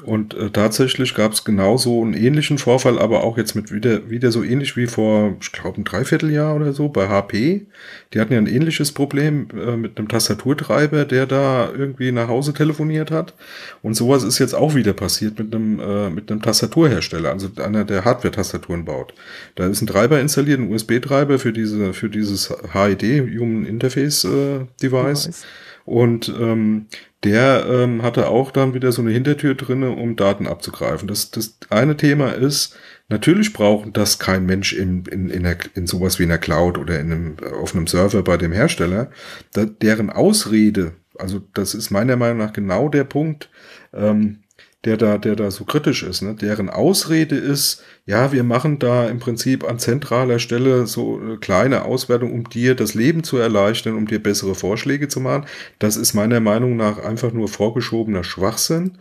[0.04, 4.32] Und äh, tatsächlich gab es genauso einen ähnlichen Vorfall, aber auch jetzt mit wieder, wieder
[4.32, 7.66] so ähnlich wie vor, ich glaube, ein Dreivierteljahr oder so bei HP.
[8.12, 12.52] Die hatten ja ein ähnliches Problem äh, mit einem Tastaturtreiber, der da irgendwie nach Hause
[12.52, 13.34] telefoniert hat.
[13.82, 17.84] Und sowas ist jetzt auch wieder passiert mit einem, äh, mit einem Tastaturhersteller, also einer,
[17.84, 19.14] der Hardware-Tastaturen baut.
[19.54, 24.60] Da ist ein Treiber installiert, ein USB-Treiber für diese, für dieses HID, Human Interface äh,
[24.82, 25.24] Device.
[25.24, 25.44] Device.
[25.84, 26.86] Und ähm,
[27.24, 31.08] der ähm, hatte auch dann wieder so eine Hintertür drinne, um Daten abzugreifen.
[31.08, 32.76] Das, das eine Thema ist,
[33.08, 36.78] natürlich braucht das kein Mensch in, in, in, der, in sowas wie in der Cloud
[36.78, 39.10] oder in einem, auf einem Server bei dem Hersteller.
[39.52, 43.50] Da, deren Ausrede, also das ist meiner Meinung nach genau der Punkt,
[43.92, 44.38] ähm,
[44.84, 46.34] der da, der da so kritisch ist, ne?
[46.34, 51.84] deren Ausrede ist, ja, wir machen da im Prinzip an zentraler Stelle so eine kleine
[51.84, 55.46] Auswertung, um dir das Leben zu erleichtern, um dir bessere Vorschläge zu machen.
[55.78, 58.98] Das ist meiner Meinung nach einfach nur vorgeschobener Schwachsinn.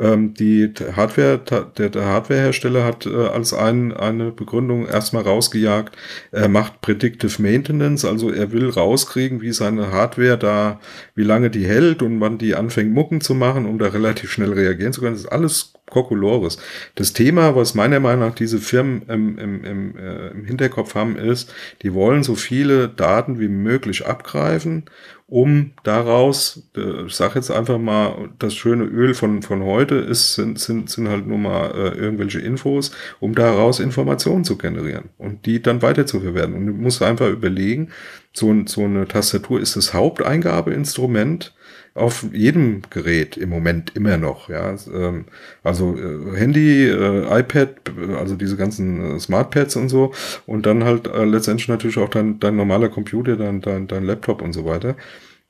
[0.00, 1.38] Ähm, die Hardware,
[1.78, 5.96] der, der Hardwarehersteller hat äh, als ein, eine Begründung erstmal rausgejagt,
[6.32, 10.80] er macht Predictive Maintenance, also er will rauskriegen, wie seine Hardware da,
[11.14, 14.52] wie lange die hält und wann die anfängt Mucken zu machen, um da relativ schnell
[14.52, 15.14] reagieren zu können.
[15.14, 16.58] Das ist alles Kokolores.
[16.94, 21.16] Das Thema, was meiner Meinung nach diese Firmen im, im, im, äh, im Hinterkopf haben,
[21.16, 24.84] ist, die wollen so viele Daten wie möglich abgreifen,
[25.30, 30.34] um daraus, äh, ich sage jetzt einfach mal, das schöne Öl von, von heute ist,
[30.34, 35.46] sind, sind, sind halt nur mal äh, irgendwelche Infos, um daraus Informationen zu generieren und
[35.46, 36.54] die dann weiter zu verwerten.
[36.54, 37.90] Und du musst einfach überlegen,
[38.32, 41.54] so, so eine Tastatur ist das Haupteingabeinstrument
[42.00, 44.74] auf jedem Gerät im Moment immer noch, ja.
[44.92, 45.26] Ähm,
[45.62, 47.76] Also äh, Handy, äh, iPad,
[48.18, 50.12] also diese ganzen äh, Smartpads und so
[50.46, 54.52] und dann halt letztendlich natürlich auch dein, dein normaler Computer, dein, dein, dein Laptop und
[54.52, 54.96] so weiter.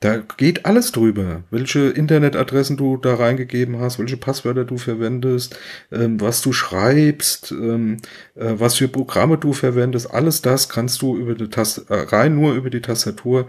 [0.02, 5.58] Da geht alles drüber, welche Internetadressen du da reingegeben hast, welche Passwörter du verwendest,
[5.92, 7.98] ähm, was du schreibst, ähm,
[8.34, 12.54] äh, was für Programme du verwendest, alles das kannst du über die Tast rein nur
[12.54, 13.46] über die Tastatur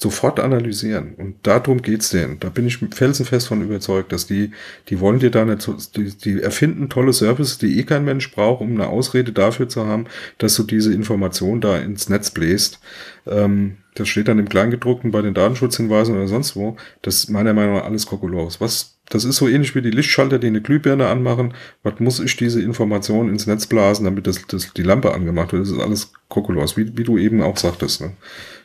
[0.00, 1.14] sofort analysieren.
[1.14, 2.40] Und darum geht's denen.
[2.40, 4.52] Da bin ich felsenfest von überzeugt, dass die,
[4.88, 8.62] die wollen dir da nicht, die, die erfinden tolle Services, die eh kein Mensch braucht,
[8.62, 10.06] um eine Ausrede dafür zu haben,
[10.38, 12.80] dass du diese Information da ins Netz bläst.
[13.26, 16.76] Ähm, das steht dann im Kleingedruckten bei den Datenschutzhinweisen oder sonst wo.
[17.02, 18.60] Das ist meiner Meinung nach alles Kokolores.
[18.60, 21.52] Was, das ist so ähnlich wie die Lichtschalter, die eine Glühbirne anmachen.
[21.82, 25.62] Was muss ich diese Information ins Netz blasen, damit das, das die Lampe angemacht wird?
[25.62, 28.00] Das ist alles Kokolores, wie, wie du eben auch sagtest.
[28.00, 28.12] Ne?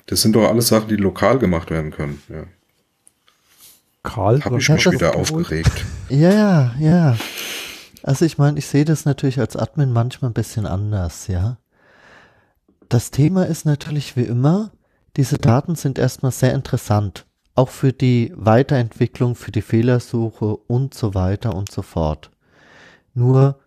[0.06, 2.22] Das sind doch alles Sachen, die lokal gemacht werden können.
[2.30, 2.44] Ja.
[4.04, 5.86] Karl, Hab du ich mich wieder aufgeregt.
[6.10, 7.18] Ja, ja, ja.
[8.04, 11.58] Also ich meine, ich sehe das natürlich als Admin manchmal ein bisschen anders, ja.
[12.88, 14.72] Das Thema ist natürlich wie immer,
[15.18, 21.16] diese Daten sind erstmal sehr interessant, auch für die Weiterentwicklung, für die Fehlersuche und so
[21.16, 22.30] weiter und so fort.
[23.16, 23.60] Nur,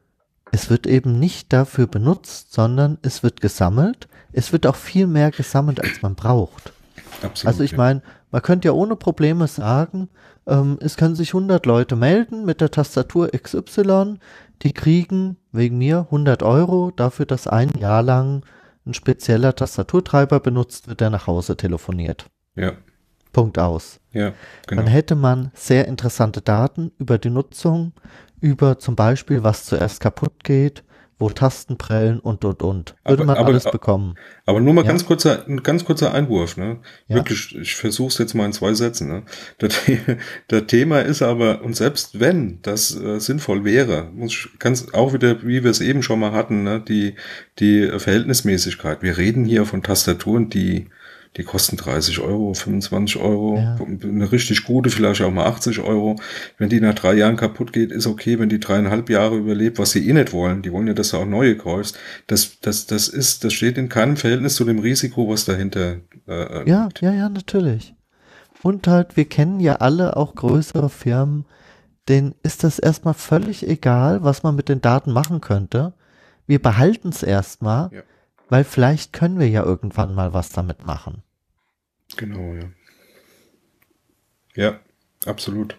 [0.52, 4.08] es wird eben nicht dafür benutzt, sondern es wird gesammelt.
[4.32, 6.72] Es wird auch viel mehr gesammelt, als man braucht.
[7.22, 10.08] Absolut, also ich meine, man könnte ja ohne Probleme sagen,
[10.46, 14.18] ähm, es können sich 100 Leute melden mit der Tastatur XY,
[14.62, 18.44] die kriegen wegen mir 100 Euro dafür, dass ein Jahr lang
[18.86, 22.26] ein spezieller Tastaturtreiber benutzt wird, der nach Hause telefoniert.
[22.56, 22.72] Ja.
[23.32, 24.00] Punkt aus.
[24.12, 24.32] Ja,
[24.66, 24.82] genau.
[24.82, 27.92] Dann hätte man sehr interessante Daten über die Nutzung,
[28.40, 30.82] über zum Beispiel, was zuerst kaputt geht,
[31.18, 32.94] wo Tasten prellen und und und.
[33.04, 34.14] Würde aber, man aber, alles bekommen.
[34.46, 34.88] Aber nur mal ja.
[34.88, 36.78] ganz kurzer, ein ganz kurzer Einwurf, ne?
[37.08, 37.16] Ja.
[37.16, 39.08] Wirklich, ich versuche es jetzt mal in zwei Sätzen.
[39.08, 39.22] Ne?
[39.58, 39.80] Das,
[40.48, 45.12] das Thema ist aber, und selbst wenn das äh, sinnvoll wäre, muss ich ganz auch
[45.12, 46.80] wieder, wie wir es eben schon mal hatten, ne?
[46.80, 47.14] die,
[47.58, 49.02] die Verhältnismäßigkeit.
[49.02, 50.88] Wir reden hier von Tastaturen, die
[51.38, 53.78] die kosten 30 Euro, 25 Euro, ja.
[54.02, 56.16] eine richtig gute, vielleicht auch mal 80 Euro.
[56.58, 59.92] Wenn die nach drei Jahren kaputt geht, ist okay, wenn die dreieinhalb Jahre überlebt, was
[59.92, 60.62] sie eh nicht wollen.
[60.62, 61.96] Die wollen ja, dass du auch neue kaufst.
[62.26, 65.98] Das, das, das ist, das steht in keinem Verhältnis zu dem Risiko, was dahinter.
[66.26, 67.94] Äh, ja, ja, ja, natürlich.
[68.62, 71.44] Und halt, wir kennen ja alle auch größere Firmen,
[72.08, 75.92] denen ist das erstmal völlig egal, was man mit den Daten machen könnte.
[76.48, 77.90] Wir behalten es erstmal.
[77.92, 78.02] Ja
[78.48, 81.22] weil vielleicht können wir ja irgendwann mal was damit machen.
[82.16, 82.64] Genau, ja.
[84.54, 84.80] Ja,
[85.26, 85.76] absolut.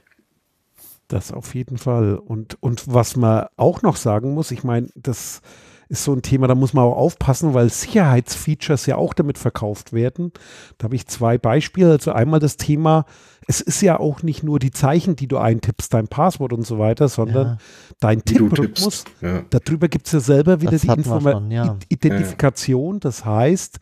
[1.07, 2.15] Das auf jeden Fall.
[2.17, 5.41] Und, und was man auch noch sagen muss, ich meine, das
[5.89, 9.91] ist so ein Thema, da muss man auch aufpassen, weil Sicherheitsfeatures ja auch damit verkauft
[9.91, 10.31] werden.
[10.77, 11.91] Da habe ich zwei Beispiele.
[11.91, 13.05] Also einmal das Thema,
[13.47, 16.77] es ist ja auch nicht nur die Zeichen, die du eintippst, dein Passwort und so
[16.77, 17.57] weiter, sondern ja.
[17.99, 19.05] dein Tipprhythmus.
[19.19, 19.43] Ja.
[19.49, 21.75] Darüber gibt es ja selber wieder das die Informa ja.
[21.89, 22.99] Identifikation.
[22.99, 23.79] Das heißt,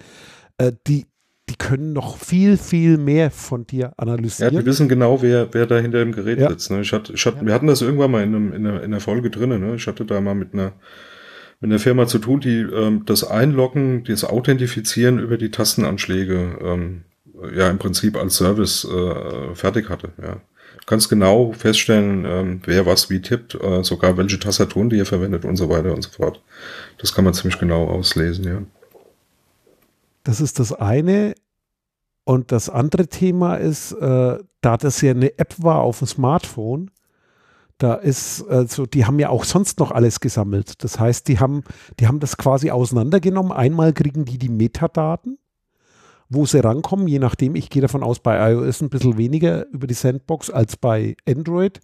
[0.59, 1.07] äh, die,
[1.49, 4.53] die können noch viel, viel mehr von dir analysieren.
[4.53, 6.49] Ja, die wissen genau, wer, wer da hinter dem Gerät ja.
[6.49, 6.71] sitzt.
[6.71, 6.81] Ne?
[6.81, 7.45] Ich hatte, ich hatte, ja.
[7.45, 9.49] Wir hatten das irgendwann mal in, einem, in, einer, in einer Folge drin.
[9.49, 9.75] Ne?
[9.75, 10.73] Ich hatte da mal mit einer
[11.59, 17.03] mit einer Firma zu tun, die ähm, das Einloggen, das Authentifizieren über die Tastenanschläge ähm,
[17.55, 20.09] ja im Prinzip als Service äh, fertig hatte.
[20.21, 20.41] Ja.
[20.85, 25.45] Ganz genau feststellen, ähm, wer was wie tippt, äh, sogar welche Tastaturen die ihr verwendet
[25.45, 26.41] und so weiter und so fort.
[26.99, 28.61] Das kann man ziemlich genau auslesen, ja.
[30.27, 31.35] Das ist das eine.
[32.25, 36.91] Und das andere Thema ist, äh, da das ja eine App war auf dem Smartphone,
[37.77, 40.83] da ist, also die haben ja auch sonst noch alles gesammelt.
[40.83, 41.63] Das heißt, die haben,
[42.01, 43.53] die haben das quasi auseinandergenommen.
[43.53, 45.37] Einmal kriegen die die Metadaten,
[46.27, 47.55] wo sie rankommen, je nachdem.
[47.55, 51.79] Ich gehe davon aus, bei iOS ein bisschen weniger über die Sandbox als bei Android,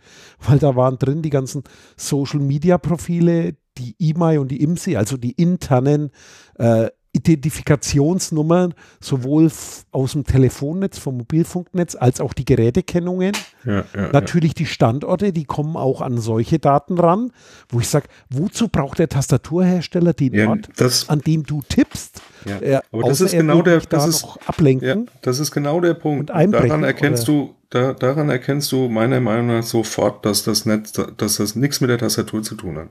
[0.45, 1.63] weil da waren drin die ganzen
[1.95, 6.12] Social Media Profile, die EMI und die IMSI, also die internen
[6.56, 9.52] äh, Identifikationsnummern sowohl
[9.91, 13.34] aus dem Telefonnetz, vom Mobilfunknetz, als auch die Gerätekennungen.
[13.65, 14.58] Ja, ja, Natürlich ja.
[14.58, 17.32] die Standorte, die kommen auch an solche Daten ran,
[17.69, 22.21] wo ich sage, wozu braucht der Tastaturhersteller den Ort, das, an dem du tippst?
[22.45, 22.82] Ja.
[22.91, 25.10] Aber das ist genau der, das ist, ablenken.
[25.21, 26.30] das ist genau der Punkt.
[26.30, 27.47] Daran erkennst oder?
[27.47, 31.81] du, da, daran erkennst du meiner Meinung nach sofort, dass das nicht, dass das nichts
[31.81, 32.89] mit der Tastatur zu tun hat.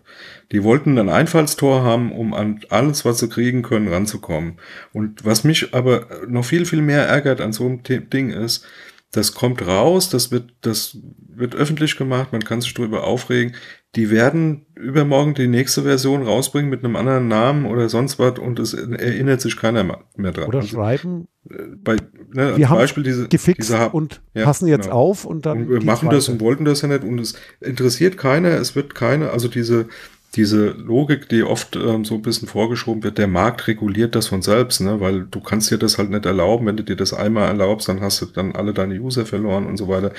[0.50, 4.58] Die wollten ein Einfallstor haben, um an alles, was sie kriegen können, ranzukommen.
[4.92, 8.66] Und was mich aber noch viel, viel mehr ärgert an so einem Ding ist,
[9.12, 10.98] das kommt raus, das wird, das
[11.28, 13.54] wird öffentlich gemacht, man kann sich darüber aufregen.
[13.94, 18.58] Die werden übermorgen die nächste Version rausbringen mit einem anderen Namen oder sonst was und
[18.58, 20.48] es erinnert sich keiner mehr dran.
[20.48, 21.28] Oder also, schreiben.
[21.50, 21.96] Äh, bei,
[22.32, 24.96] ne, wir haben Beispiel diese, gefixt diese, und ja, passen jetzt genau.
[24.96, 25.62] auf und dann.
[25.64, 28.94] Und wir machen das und wollten das ja nicht und es interessiert keiner, es wird
[28.94, 29.88] keine, also diese,
[30.34, 34.40] diese Logik, die oft ähm, so ein bisschen vorgeschoben wird, der Markt reguliert das von
[34.40, 34.98] selbst, ne?
[35.00, 36.66] weil du kannst dir das halt nicht erlauben.
[36.66, 39.76] Wenn du dir das einmal erlaubst, dann hast du dann alle deine User verloren und
[39.76, 40.12] so weiter.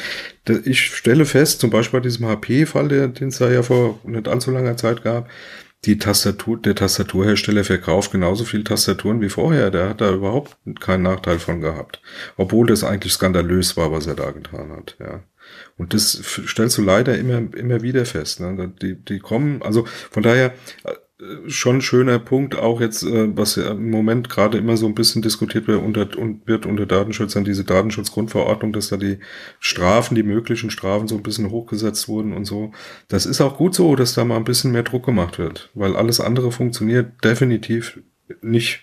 [0.65, 4.51] Ich stelle fest, zum Beispiel bei diesem HP-Fall, den es da ja vor nicht allzu
[4.51, 5.29] langer Zeit gab,
[5.85, 9.69] die Tastatur, der Tastaturhersteller verkauft genauso viel Tastaturen wie vorher.
[9.69, 12.01] Der hat da überhaupt keinen Nachteil von gehabt.
[12.37, 15.23] Obwohl das eigentlich skandalös war, was er da getan hat, ja.
[15.77, 18.39] Und das stellst du leider immer, immer wieder fest.
[18.39, 18.71] Ne?
[18.81, 23.71] Die, die kommen, also von daher äh, schon schöner Punkt, auch jetzt, äh, was ja
[23.71, 27.63] im Moment gerade immer so ein bisschen diskutiert wird unter, und wird unter Datenschützern, diese
[27.63, 29.19] Datenschutzgrundverordnung, dass da die
[29.59, 32.71] Strafen, die möglichen Strafen so ein bisschen hochgesetzt wurden und so.
[33.07, 35.95] Das ist auch gut so, dass da mal ein bisschen mehr Druck gemacht wird, weil
[35.95, 37.99] alles andere funktioniert definitiv
[38.41, 38.81] nicht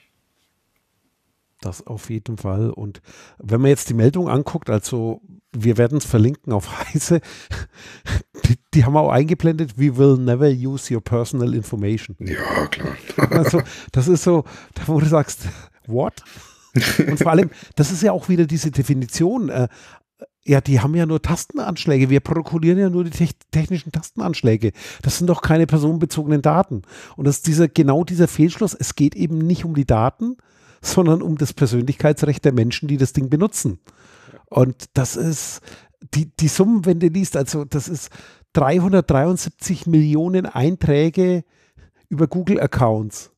[1.61, 2.71] das auf jeden Fall.
[2.71, 3.03] Und
[3.39, 5.21] wenn man jetzt die Meldung anguckt, also
[5.53, 7.21] wir werden es verlinken auf Heise.
[8.45, 12.17] Die, die, haben auch eingeblendet, we will never use your personal information.
[12.21, 12.97] Ja, klar.
[13.31, 14.45] Also, das ist so,
[14.87, 15.49] wo du sagst,
[15.87, 16.23] what?
[16.99, 19.49] Und vor allem, das ist ja auch wieder diese Definition.
[19.49, 19.69] Äh,
[20.45, 22.11] ja, die haben ja nur Tastenanschläge.
[22.11, 24.73] Wir protokollieren ja nur die te technischen Tastenanschläge.
[25.03, 26.83] Das sind doch keine personenbezogenen Daten.
[27.17, 28.75] Und das ist dieser, genau dieser Fehlschluss.
[28.75, 30.37] Es geht eben nicht um die Daten,
[30.81, 33.81] sondern um das Persönlichkeitsrecht der Menschen, die das Ding benutzen.
[34.51, 35.61] Und das ist,
[36.15, 38.11] die, die Summen, wenn du liest, also das ist
[38.53, 41.45] 373 Millionen Einträge
[42.09, 43.31] über Google-Accounts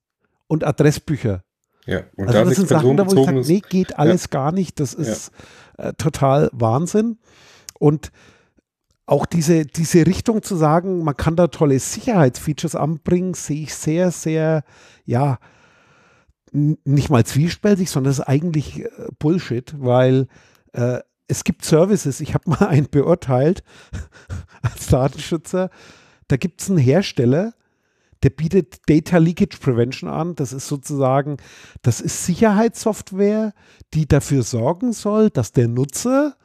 [0.47, 1.45] und Adressbücher.
[1.87, 4.53] Ja, und also da das sind Sachen, da wo ich sage, nee, geht alles gar
[4.53, 4.81] nicht.
[4.81, 5.33] Das ist
[5.79, 7.19] äh, total Wahnsinn.
[7.79, 8.13] Und
[9.05, 14.11] auch diese, diese Richtung zu sagen, man kann da tolle Sicherheitsfeatures anbringen, sehe ich sehr,
[14.11, 14.63] sehr,
[15.05, 15.39] ja,
[16.53, 18.89] nicht mal zwiespältig, sondern das ist eigentlich äh,
[19.19, 20.29] Bullshit, weil
[20.73, 23.62] äh, es gibt Services, ich habe mal einen beurteilt
[24.62, 25.70] als Datenschützer,
[26.29, 27.55] da gibt es einen Hersteller,
[28.23, 30.35] der bietet Data Leakage Prevention an.
[30.37, 31.39] Das ist sozusagen,
[31.83, 33.53] das ist Sicherheitssoftware,
[33.95, 36.37] die dafür sorgen soll, dass der Nutzer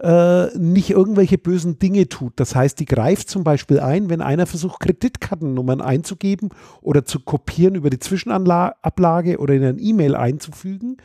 [0.00, 2.32] äh, nicht irgendwelche bösen Dinge tut.
[2.36, 6.48] Das heißt, die greift zum Beispiel ein, wenn einer versucht, Kreditkartennummern einzugeben
[6.80, 10.96] oder zu kopieren über die Zwischenablage oder in ein E-Mail einzufügen,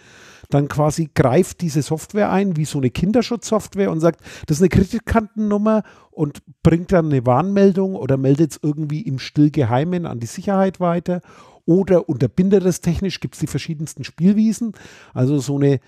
[0.49, 4.69] dann quasi greift diese Software ein, wie so eine Kinderschutzsoftware und sagt, das ist eine
[4.69, 10.79] Kreditkartennummer und bringt dann eine Warnmeldung oder meldet es irgendwie im Stillgeheimen an die Sicherheit
[10.79, 11.21] weiter
[11.65, 14.73] oder unterbindet es technisch, gibt es die verschiedensten Spielwiesen.
[15.13, 15.79] Also so eine,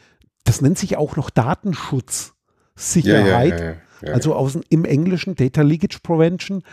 [0.44, 3.60] das nennt sich auch noch Datenschutzsicherheit.
[3.60, 4.14] Ja, ja, ja.
[4.14, 6.64] Also aus, im Englischen Data Leakage Prevention.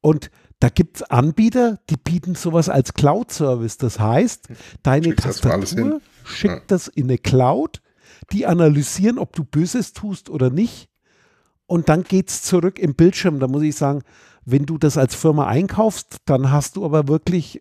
[0.00, 0.30] Und
[0.62, 3.78] da gibt es Anbieter, die bieten sowas als Cloud-Service.
[3.78, 4.46] Das heißt,
[4.84, 6.62] deine Schickst Tastatur schickt Ja.
[6.68, 7.82] das in eine Cloud,
[8.30, 10.88] die analysieren, ob du Böses tust oder nicht.
[11.66, 13.40] Und dann geht es zurück im Bildschirm.
[13.40, 14.02] Da muss ich sagen,
[14.44, 17.60] wenn du das als Firma einkaufst, dann hast du aber wirklich,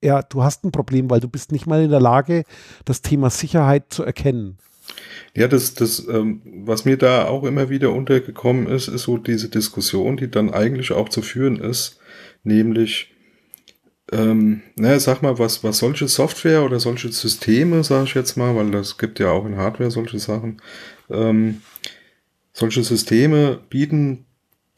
[0.00, 2.44] ja, du hast ein Problem, weil du bist nicht mal in der Lage,
[2.84, 4.58] das Thema Sicherheit zu erkennen.
[5.34, 9.48] Ja, das, das, ähm, was mir da auch immer wieder untergekommen ist, ist so diese
[9.48, 11.98] Diskussion, die dann eigentlich auch zu führen ist,
[12.46, 13.12] nämlich,
[14.12, 18.54] ähm, naja, sag mal, was, was solche Software oder solche Systeme, sage ich jetzt mal,
[18.54, 20.62] weil das gibt ja auch in Hardware solche Sachen,
[21.10, 21.62] ähm,
[22.52, 24.25] solche Systeme bieten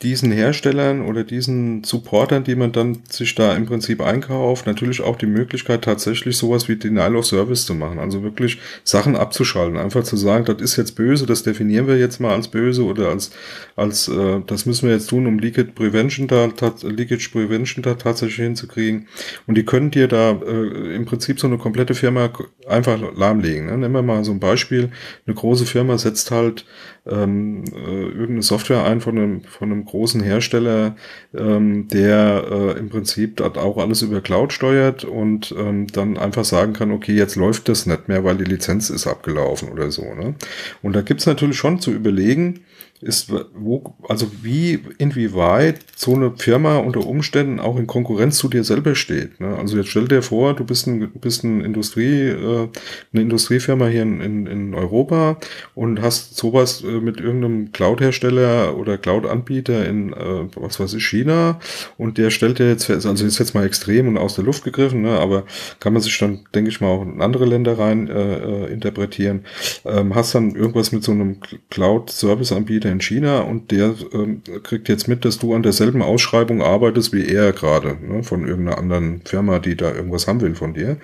[0.02, 5.16] diesen Herstellern oder diesen Supportern, die man dann sich da im Prinzip einkauft, natürlich auch
[5.16, 7.98] die Möglichkeit, tatsächlich sowas wie Denial of Service zu machen.
[7.98, 9.76] Also wirklich Sachen abzuschalten.
[9.76, 13.08] Einfach zu sagen, das ist jetzt böse, das definieren wir jetzt mal als böse oder
[13.08, 13.32] als,
[13.74, 16.48] als äh, das müssen wir jetzt tun, um Leakage Prevention da,
[16.82, 19.08] Leakage Prevention da tatsächlich hinzukriegen.
[19.48, 22.30] Und die können dir da äh, im Prinzip so eine komplette Firma
[22.68, 23.66] einfach lahmlegen.
[23.66, 23.76] Ne?
[23.76, 24.90] Nehmen wir mal so ein Beispiel.
[25.26, 26.66] Eine große Firma setzt halt
[27.10, 30.96] ähm, äh, irgendeine Software ein von einem, von einem großen Hersteller,
[31.36, 36.44] ähm, der äh, im Prinzip das auch alles über Cloud steuert und ähm, dann einfach
[36.44, 40.14] sagen kann, okay, jetzt läuft das nicht mehr, weil die Lizenz ist abgelaufen oder so.
[40.14, 40.34] Ne?
[40.82, 42.60] Und da gibt's natürlich schon zu überlegen,
[43.00, 48.64] ist, wo, also wie, inwieweit so eine Firma unter Umständen auch in Konkurrenz zu dir
[48.64, 49.40] selber steht.
[49.40, 49.56] Ne?
[49.56, 52.68] Also jetzt stell dir vor, du bist ein, bist ein Industrie, äh,
[53.12, 55.38] eine Industriefirma hier in, in, in Europa
[55.74, 61.60] und hast sowas äh, mit irgendeinem Cloud-Hersteller oder Cloud-Anbieter in, äh, was weiß ich, China
[61.96, 65.02] und der stellt dir jetzt also ist jetzt mal extrem und aus der Luft gegriffen,
[65.02, 65.18] ne?
[65.18, 65.44] aber
[65.80, 69.44] kann man sich dann, denke ich mal, auch in andere Länder rein äh, äh, interpretieren.
[69.84, 71.38] Ähm, hast dann irgendwas mit so einem
[71.70, 77.12] Cloud-Service-Anbieter in China und der ähm, kriegt jetzt mit, dass du an derselben Ausschreibung arbeitest
[77.12, 80.98] wie er gerade, ne, von irgendeiner anderen Firma, die da irgendwas haben will von dir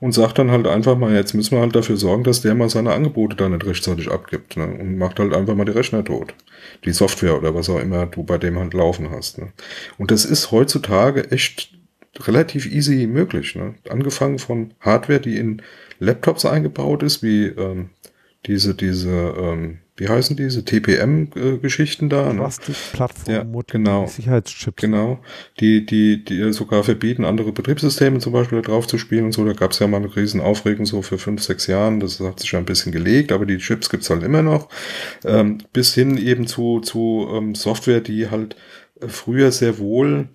[0.00, 2.68] und sagt dann halt einfach mal, jetzt müssen wir halt dafür sorgen, dass der mal
[2.68, 6.34] seine Angebote da nicht rechtzeitig abgibt ne, und macht halt einfach mal die Rechner tot.
[6.84, 9.38] Die Software oder was auch immer du bei dem halt laufen hast.
[9.38, 9.52] Ne.
[9.96, 11.72] Und das ist heutzutage echt
[12.20, 13.54] relativ easy möglich.
[13.54, 13.74] Ne?
[13.88, 15.62] Angefangen von Hardware, die in
[15.98, 17.90] Laptops eingebaut ist, wie ähm,
[18.46, 22.32] diese, diese, ähm, wie heißen diese TPM-Geschichten da?
[22.32, 22.40] Ne?
[22.40, 24.06] Plastikplattform, Ja, genau.
[24.06, 24.80] Sicherheitschips.
[24.80, 25.18] Genau,
[25.60, 29.44] die, die, die sogar verbieten, andere Betriebssysteme zum Beispiel da drauf zu spielen und so.
[29.44, 32.00] Da gab es ja mal eine riesen Aufregung so für fünf, sechs Jahren.
[32.00, 34.68] Das hat sich ja ein bisschen gelegt, aber die Chips gibt's halt immer noch.
[35.24, 38.56] Ähm, bis hin eben zu, zu ähm, Software, die halt
[39.00, 40.28] äh, früher sehr wohl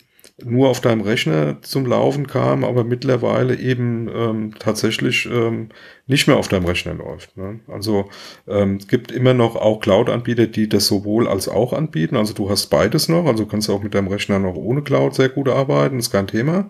[0.45, 5.69] nur auf deinem Rechner zum Laufen kam, aber mittlerweile eben ähm, tatsächlich ähm,
[6.05, 7.37] nicht mehr auf deinem Rechner läuft.
[7.37, 7.61] Ne?
[7.67, 8.09] Also
[8.47, 12.17] ähm, es gibt immer noch auch Cloud-Anbieter, die das sowohl als auch anbieten.
[12.17, 15.15] Also du hast beides noch, also kannst du auch mit deinem Rechner noch ohne Cloud
[15.15, 16.69] sehr gut arbeiten, ist kein Thema.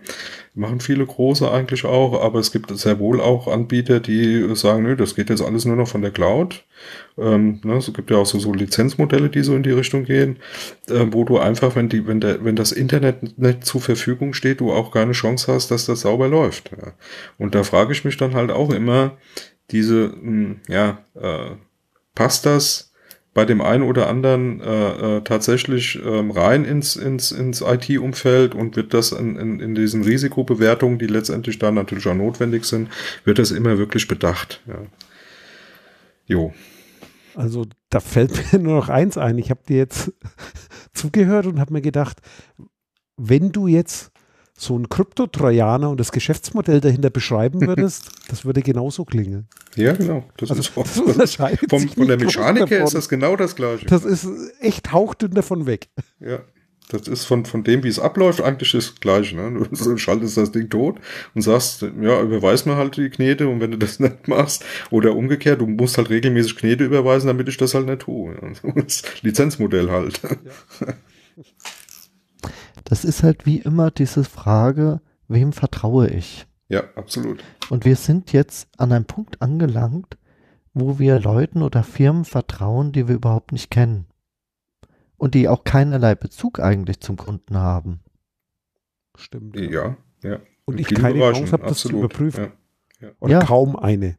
[0.55, 4.95] Machen viele große eigentlich auch, aber es gibt sehr wohl auch Anbieter, die sagen, nö,
[4.95, 6.63] das geht jetzt alles nur noch von der Cloud.
[7.17, 10.37] Ähm, ne, es gibt ja auch so, so Lizenzmodelle, die so in die Richtung gehen,
[10.89, 14.59] äh, wo du einfach, wenn die, wenn der, wenn das Internet nicht zur Verfügung steht,
[14.59, 16.69] du auch keine Chance hast, dass das sauber läuft.
[16.71, 16.93] Ja.
[17.39, 19.17] Und da frage ich mich dann halt auch immer,
[19.71, 21.55] diese, mh, ja, äh,
[22.13, 22.92] passt das
[23.33, 28.75] bei dem einen oder anderen äh, äh, tatsächlich ähm, rein ins, ins, ins IT-Umfeld und
[28.75, 32.89] wird das in, in, in diesen Risikobewertungen, die letztendlich da natürlich auch notwendig sind,
[33.23, 34.61] wird das immer wirklich bedacht.
[34.67, 34.75] Ja.
[36.25, 36.53] Jo.
[37.35, 39.37] Also da fällt mir nur noch eins ein.
[39.39, 40.13] Ich habe dir jetzt
[40.93, 42.19] zugehört und habe mir gedacht,
[43.17, 44.12] wenn du jetzt
[44.57, 49.47] so einen Krypto-Trojaner und das Geschäftsmodell dahinter beschreiben würdest, das würde genauso klingen.
[49.75, 50.23] Ja, genau.
[50.37, 53.85] Das also, ist das unterscheidet vom, von der Mechanik her ist das genau das gleiche.
[53.85, 54.27] Das ist
[54.59, 55.89] echt hauchdünn davon weg.
[56.19, 56.39] Ja.
[56.89, 59.35] Das ist von, von dem, wie es abläuft, eigentlich das Gleiche.
[59.35, 59.65] Ne?
[59.71, 60.99] Du schaltest das Ding tot
[61.33, 65.15] und sagst, ja, überweis mir halt die Knete und wenn du das nicht machst, oder
[65.15, 68.35] umgekehrt, du musst halt regelmäßig Knete überweisen, damit ich das halt nicht tue.
[68.75, 70.19] Das Lizenzmodell halt.
[70.85, 70.93] Ja.
[72.83, 76.47] Das ist halt wie immer diese Frage, wem vertraue ich?
[76.67, 77.43] Ja, absolut.
[77.69, 80.17] Und wir sind jetzt an einem Punkt angelangt,
[80.73, 84.07] wo wir Leuten oder Firmen vertrauen, die wir überhaupt nicht kennen.
[85.17, 88.01] Und die auch keinerlei Bezug eigentlich zum Kunden haben.
[89.15, 89.57] Stimmt.
[89.57, 90.39] Ja, ja.
[90.65, 92.45] Und ich keine Chance habe, das zu überprüfen.
[92.45, 93.07] Ja.
[93.07, 93.11] Ja.
[93.19, 93.45] Oder ja.
[93.45, 94.17] kaum eine.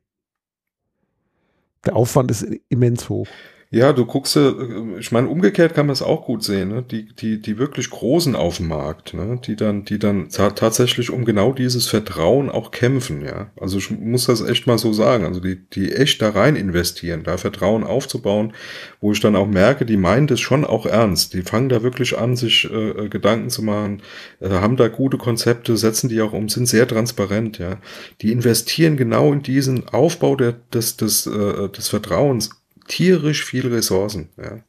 [1.84, 3.28] Der Aufwand ist immens hoch.
[3.74, 4.52] Ja, du guckst, äh,
[5.00, 6.84] ich meine, umgekehrt kann man es auch gut sehen, ne?
[6.88, 9.40] die, die, die wirklich Großen auf dem Markt, ne?
[9.44, 13.50] die dann, die dann tatsächlich um genau dieses Vertrauen auch kämpfen, ja.
[13.60, 17.24] Also ich muss das echt mal so sagen, also die, die echt da rein investieren,
[17.24, 18.52] da Vertrauen aufzubauen,
[19.00, 22.16] wo ich dann auch merke, die meinen das schon auch ernst, die fangen da wirklich
[22.16, 24.02] an, sich äh, äh Gedanken zu machen,
[24.38, 27.78] äh, haben da gute Konzepte, setzen die auch um, sind sehr transparent, ja.
[28.20, 32.50] Die investieren genau in diesen Aufbau der, des, des, äh, des Vertrauens
[32.86, 34.28] tierisch viel Ressourcen.
[34.36, 34.62] Ja.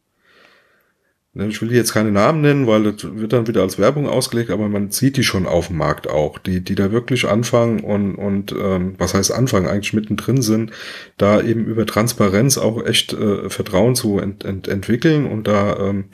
[1.37, 4.49] Ne, ich will jetzt keine Namen nennen, weil das wird dann wieder als Werbung ausgelegt,
[4.49, 8.15] aber man sieht die schon auf dem Markt auch, die, die da wirklich anfangen und,
[8.15, 10.71] und ähm, was heißt anfangen, eigentlich mittendrin sind,
[11.17, 16.05] da eben über Transparenz auch echt äh, Vertrauen zu ent, ent, entwickeln und da ähm,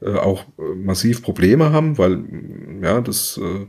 [0.00, 2.24] äh, auch massiv Probleme haben, weil
[2.80, 3.66] ja, das äh,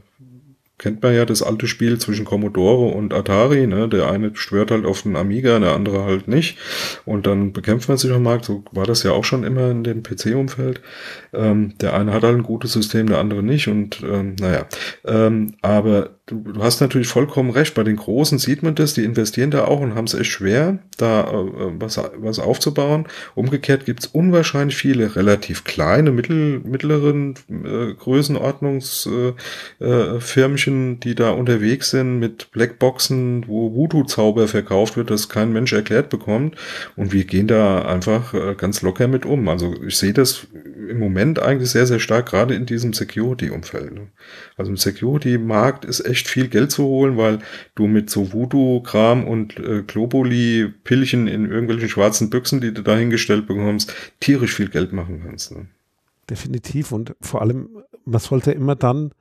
[0.82, 3.88] kennt man ja das alte Spiel zwischen Commodore und Atari, ne?
[3.88, 6.58] Der eine schwört halt auf den Amiga, der andere halt nicht.
[7.06, 8.46] Und dann bekämpft man sich am Markt.
[8.46, 10.82] So war das ja auch schon immer in dem PC-Umfeld.
[11.34, 13.68] Ähm, der eine hat halt ein gutes System, der andere nicht.
[13.68, 14.66] Und ähm, naja.
[15.06, 17.76] Ähm, aber du, du hast natürlich vollkommen recht.
[17.76, 20.80] Bei den Großen sieht man das, die investieren da auch und haben es echt schwer,
[20.98, 23.08] da äh, was, was aufzubauen.
[23.36, 31.32] Umgekehrt gibt es unwahrscheinlich viele relativ kleine, mittel, mittleren äh, Größenordnungsfirmchen, äh, äh, die da
[31.32, 36.56] unterwegs sind mit Blackboxen, wo Voodoo-Zauber verkauft wird, das kein Mensch erklärt bekommt.
[36.96, 39.50] Und wir gehen da einfach äh, ganz locker mit um.
[39.50, 40.48] Also ich sehe das
[40.88, 43.92] im Moment eigentlich sehr, sehr stark, gerade in diesem Security-Umfeld.
[44.62, 47.40] Also im Security-Markt ist echt viel Geld zu holen, weil
[47.74, 53.92] du mit so Voodoo-Kram und äh, Globuli-Pillchen in irgendwelchen schwarzen Büchsen, die du dahingestellt bekommst,
[54.20, 55.52] tierisch viel Geld machen kannst.
[55.52, 55.66] Ne?
[56.30, 57.70] Definitiv und vor allem,
[58.06, 59.16] man sollte immer dann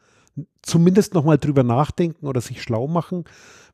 [0.61, 3.25] zumindest nochmal drüber nachdenken oder sich schlau machen,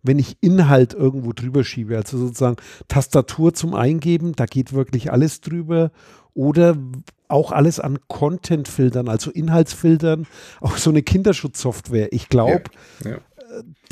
[0.04, 5.40] wenn ich Inhalt irgendwo drüber schiebe, also sozusagen Tastatur zum Eingeben, da geht wirklich alles
[5.40, 5.90] drüber
[6.32, 6.76] oder
[7.28, 10.26] auch alles an Content-Filtern, also Inhaltsfiltern,
[10.60, 12.12] auch so eine Kinderschutzsoftware.
[12.12, 12.64] Ich glaube,
[13.04, 13.18] ja, ja.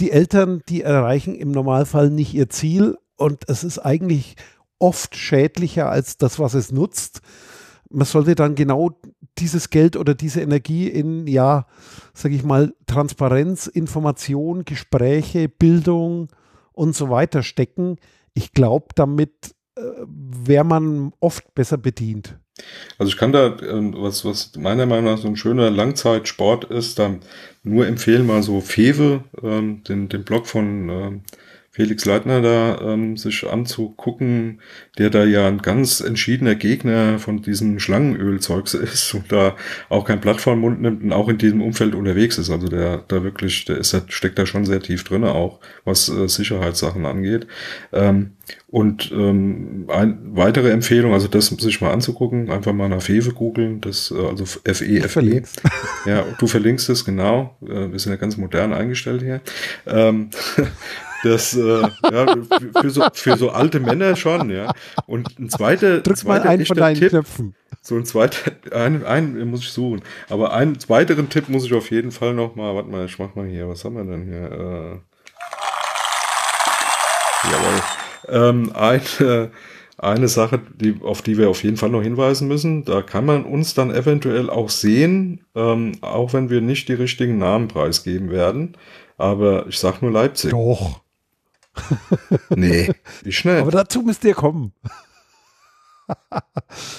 [0.01, 4.37] die Eltern, die erreichen im Normalfall nicht ihr Ziel und es ist eigentlich
[4.78, 7.20] oft schädlicher als das, was es nutzt.
[7.91, 8.99] Man sollte dann genau
[9.39, 11.66] dieses Geld oder diese Energie in, ja,
[12.12, 16.28] sage ich mal, Transparenz, Information, Gespräche, Bildung
[16.72, 17.97] und so weiter stecken.
[18.32, 22.39] Ich glaube, damit äh, wäre man oft besser bedient.
[22.98, 26.98] Also ich kann da, äh, was, was meiner Meinung nach so ein schöner Langzeitsport ist,
[26.98, 27.16] da
[27.62, 31.20] nur empfehlen, mal so Fewe, ähm, den, den Blog von ähm,
[31.75, 34.61] Felix Leitner da ähm, sich anzugucken,
[34.97, 39.57] der da ja ein ganz entschiedener Gegner von diesem Schlangenölzeugs ist und da
[39.89, 42.49] auch kein Blatt vor Mund nimmt und auch in diesem Umfeld unterwegs ist.
[42.51, 46.29] Also der da wirklich, der ist, steckt da schon sehr tief drinne auch, was äh,
[46.29, 47.49] Sicherheitssachen angeht.
[47.93, 48.35] Ähm,
[48.68, 53.81] und ähm, ein, weitere Empfehlung, also das sich mal anzugucken, einfach mal nach Fewe googeln,
[53.81, 55.39] das äh, also F-E-F-E.
[55.39, 55.43] E.
[56.07, 57.57] Ja, du verlinkst es, genau.
[57.62, 59.41] Äh, wir sind ja ganz modern eingestellt hier.
[59.87, 60.31] Ähm,
[61.25, 61.81] Das, äh,
[62.12, 62.37] ja,
[62.81, 64.70] für so, für so alte Männer schon, ja.
[65.07, 67.55] Und ein zweiter, Drück zweiter mal einen von deinen Tipp, Knöpfen.
[67.81, 70.03] So ein zweiter, einen, einen muss ich suchen.
[70.29, 73.35] Aber einen weiteren Tipp muss ich auf jeden Fall noch mal, warte mal, ich mach
[73.35, 74.53] mal hier, was haben wir denn hier?
[74.53, 75.01] Äh,
[77.51, 77.83] jawohl.
[78.29, 79.51] Ähm, eine,
[79.97, 83.47] eine Sache, die, auf die wir auf jeden Fall noch hinweisen müssen, da kann man
[83.47, 88.77] uns dann eventuell auch sehen, ähm, auch wenn wir nicht die richtigen Namen preisgeben werden.
[89.16, 90.51] Aber ich sag nur Leipzig.
[90.51, 91.03] Doch.
[92.51, 92.91] nee,
[93.22, 93.61] wie schnell.
[93.61, 94.72] Aber dazu müsst ihr kommen.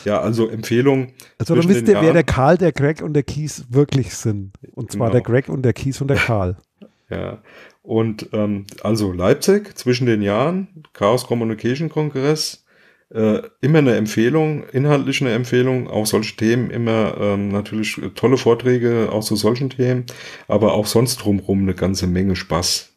[0.04, 1.14] ja, also Empfehlung.
[1.38, 4.54] Also dann wisst ihr, wer der Karl, der Greg und der Kies wirklich sind.
[4.74, 5.14] Und zwar genau.
[5.14, 6.58] der Greg und der Kies und der Karl.
[7.10, 7.42] ja.
[7.84, 12.66] Und ähm, also Leipzig zwischen den Jahren, Chaos Communication Kongress,
[13.14, 19.10] äh, immer eine Empfehlung, inhaltlich eine Empfehlung, auch solche Themen, immer ähm, natürlich tolle Vorträge
[19.12, 20.06] auch zu solchen Themen,
[20.48, 22.95] aber auch sonst drumherum eine ganze Menge Spaß.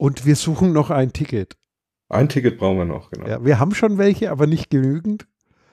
[0.00, 1.58] Und wir suchen noch ein Ticket.
[2.08, 3.28] Ein Ticket brauchen wir noch, genau.
[3.28, 5.26] Ja, wir haben schon welche, aber nicht genügend.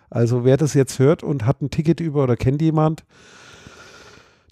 [0.09, 3.05] Also wer das jetzt hört und hat ein Ticket über oder kennt jemand,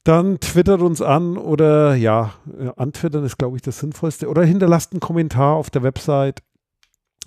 [0.06, 2.36] dann twittert uns an oder ja,
[2.78, 4.30] antwittern ist, glaube ich, das Sinnvollste.
[4.30, 6.42] Oder hinterlasst einen Kommentar auf der Website.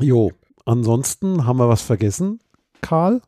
[0.00, 0.32] Jo,
[0.64, 2.40] ansonsten haben wir was vergessen,
[2.80, 3.20] Karl?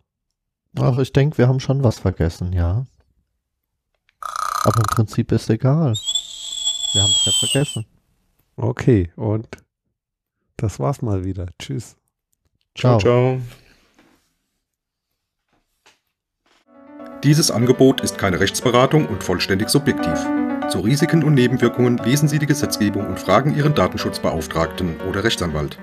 [0.78, 2.86] Ach, ich denke, wir haben schon was vergessen, ja.
[4.64, 5.92] Aber im Prinzip ist egal.
[6.92, 7.84] Wir haben es ja vergessen.
[8.60, 9.48] Okay, und
[10.58, 11.46] das war's mal wieder.
[11.58, 11.96] Tschüss.
[12.76, 13.40] Ciao, ciao.
[17.24, 20.26] Dieses Angebot ist keine Rechtsberatung und vollständig subjektiv.
[20.68, 25.78] Zu Risiken und Nebenwirkungen lesen Sie die Gesetzgebung und fragen Ihren Datenschutzbeauftragten oder Rechtsanwalt.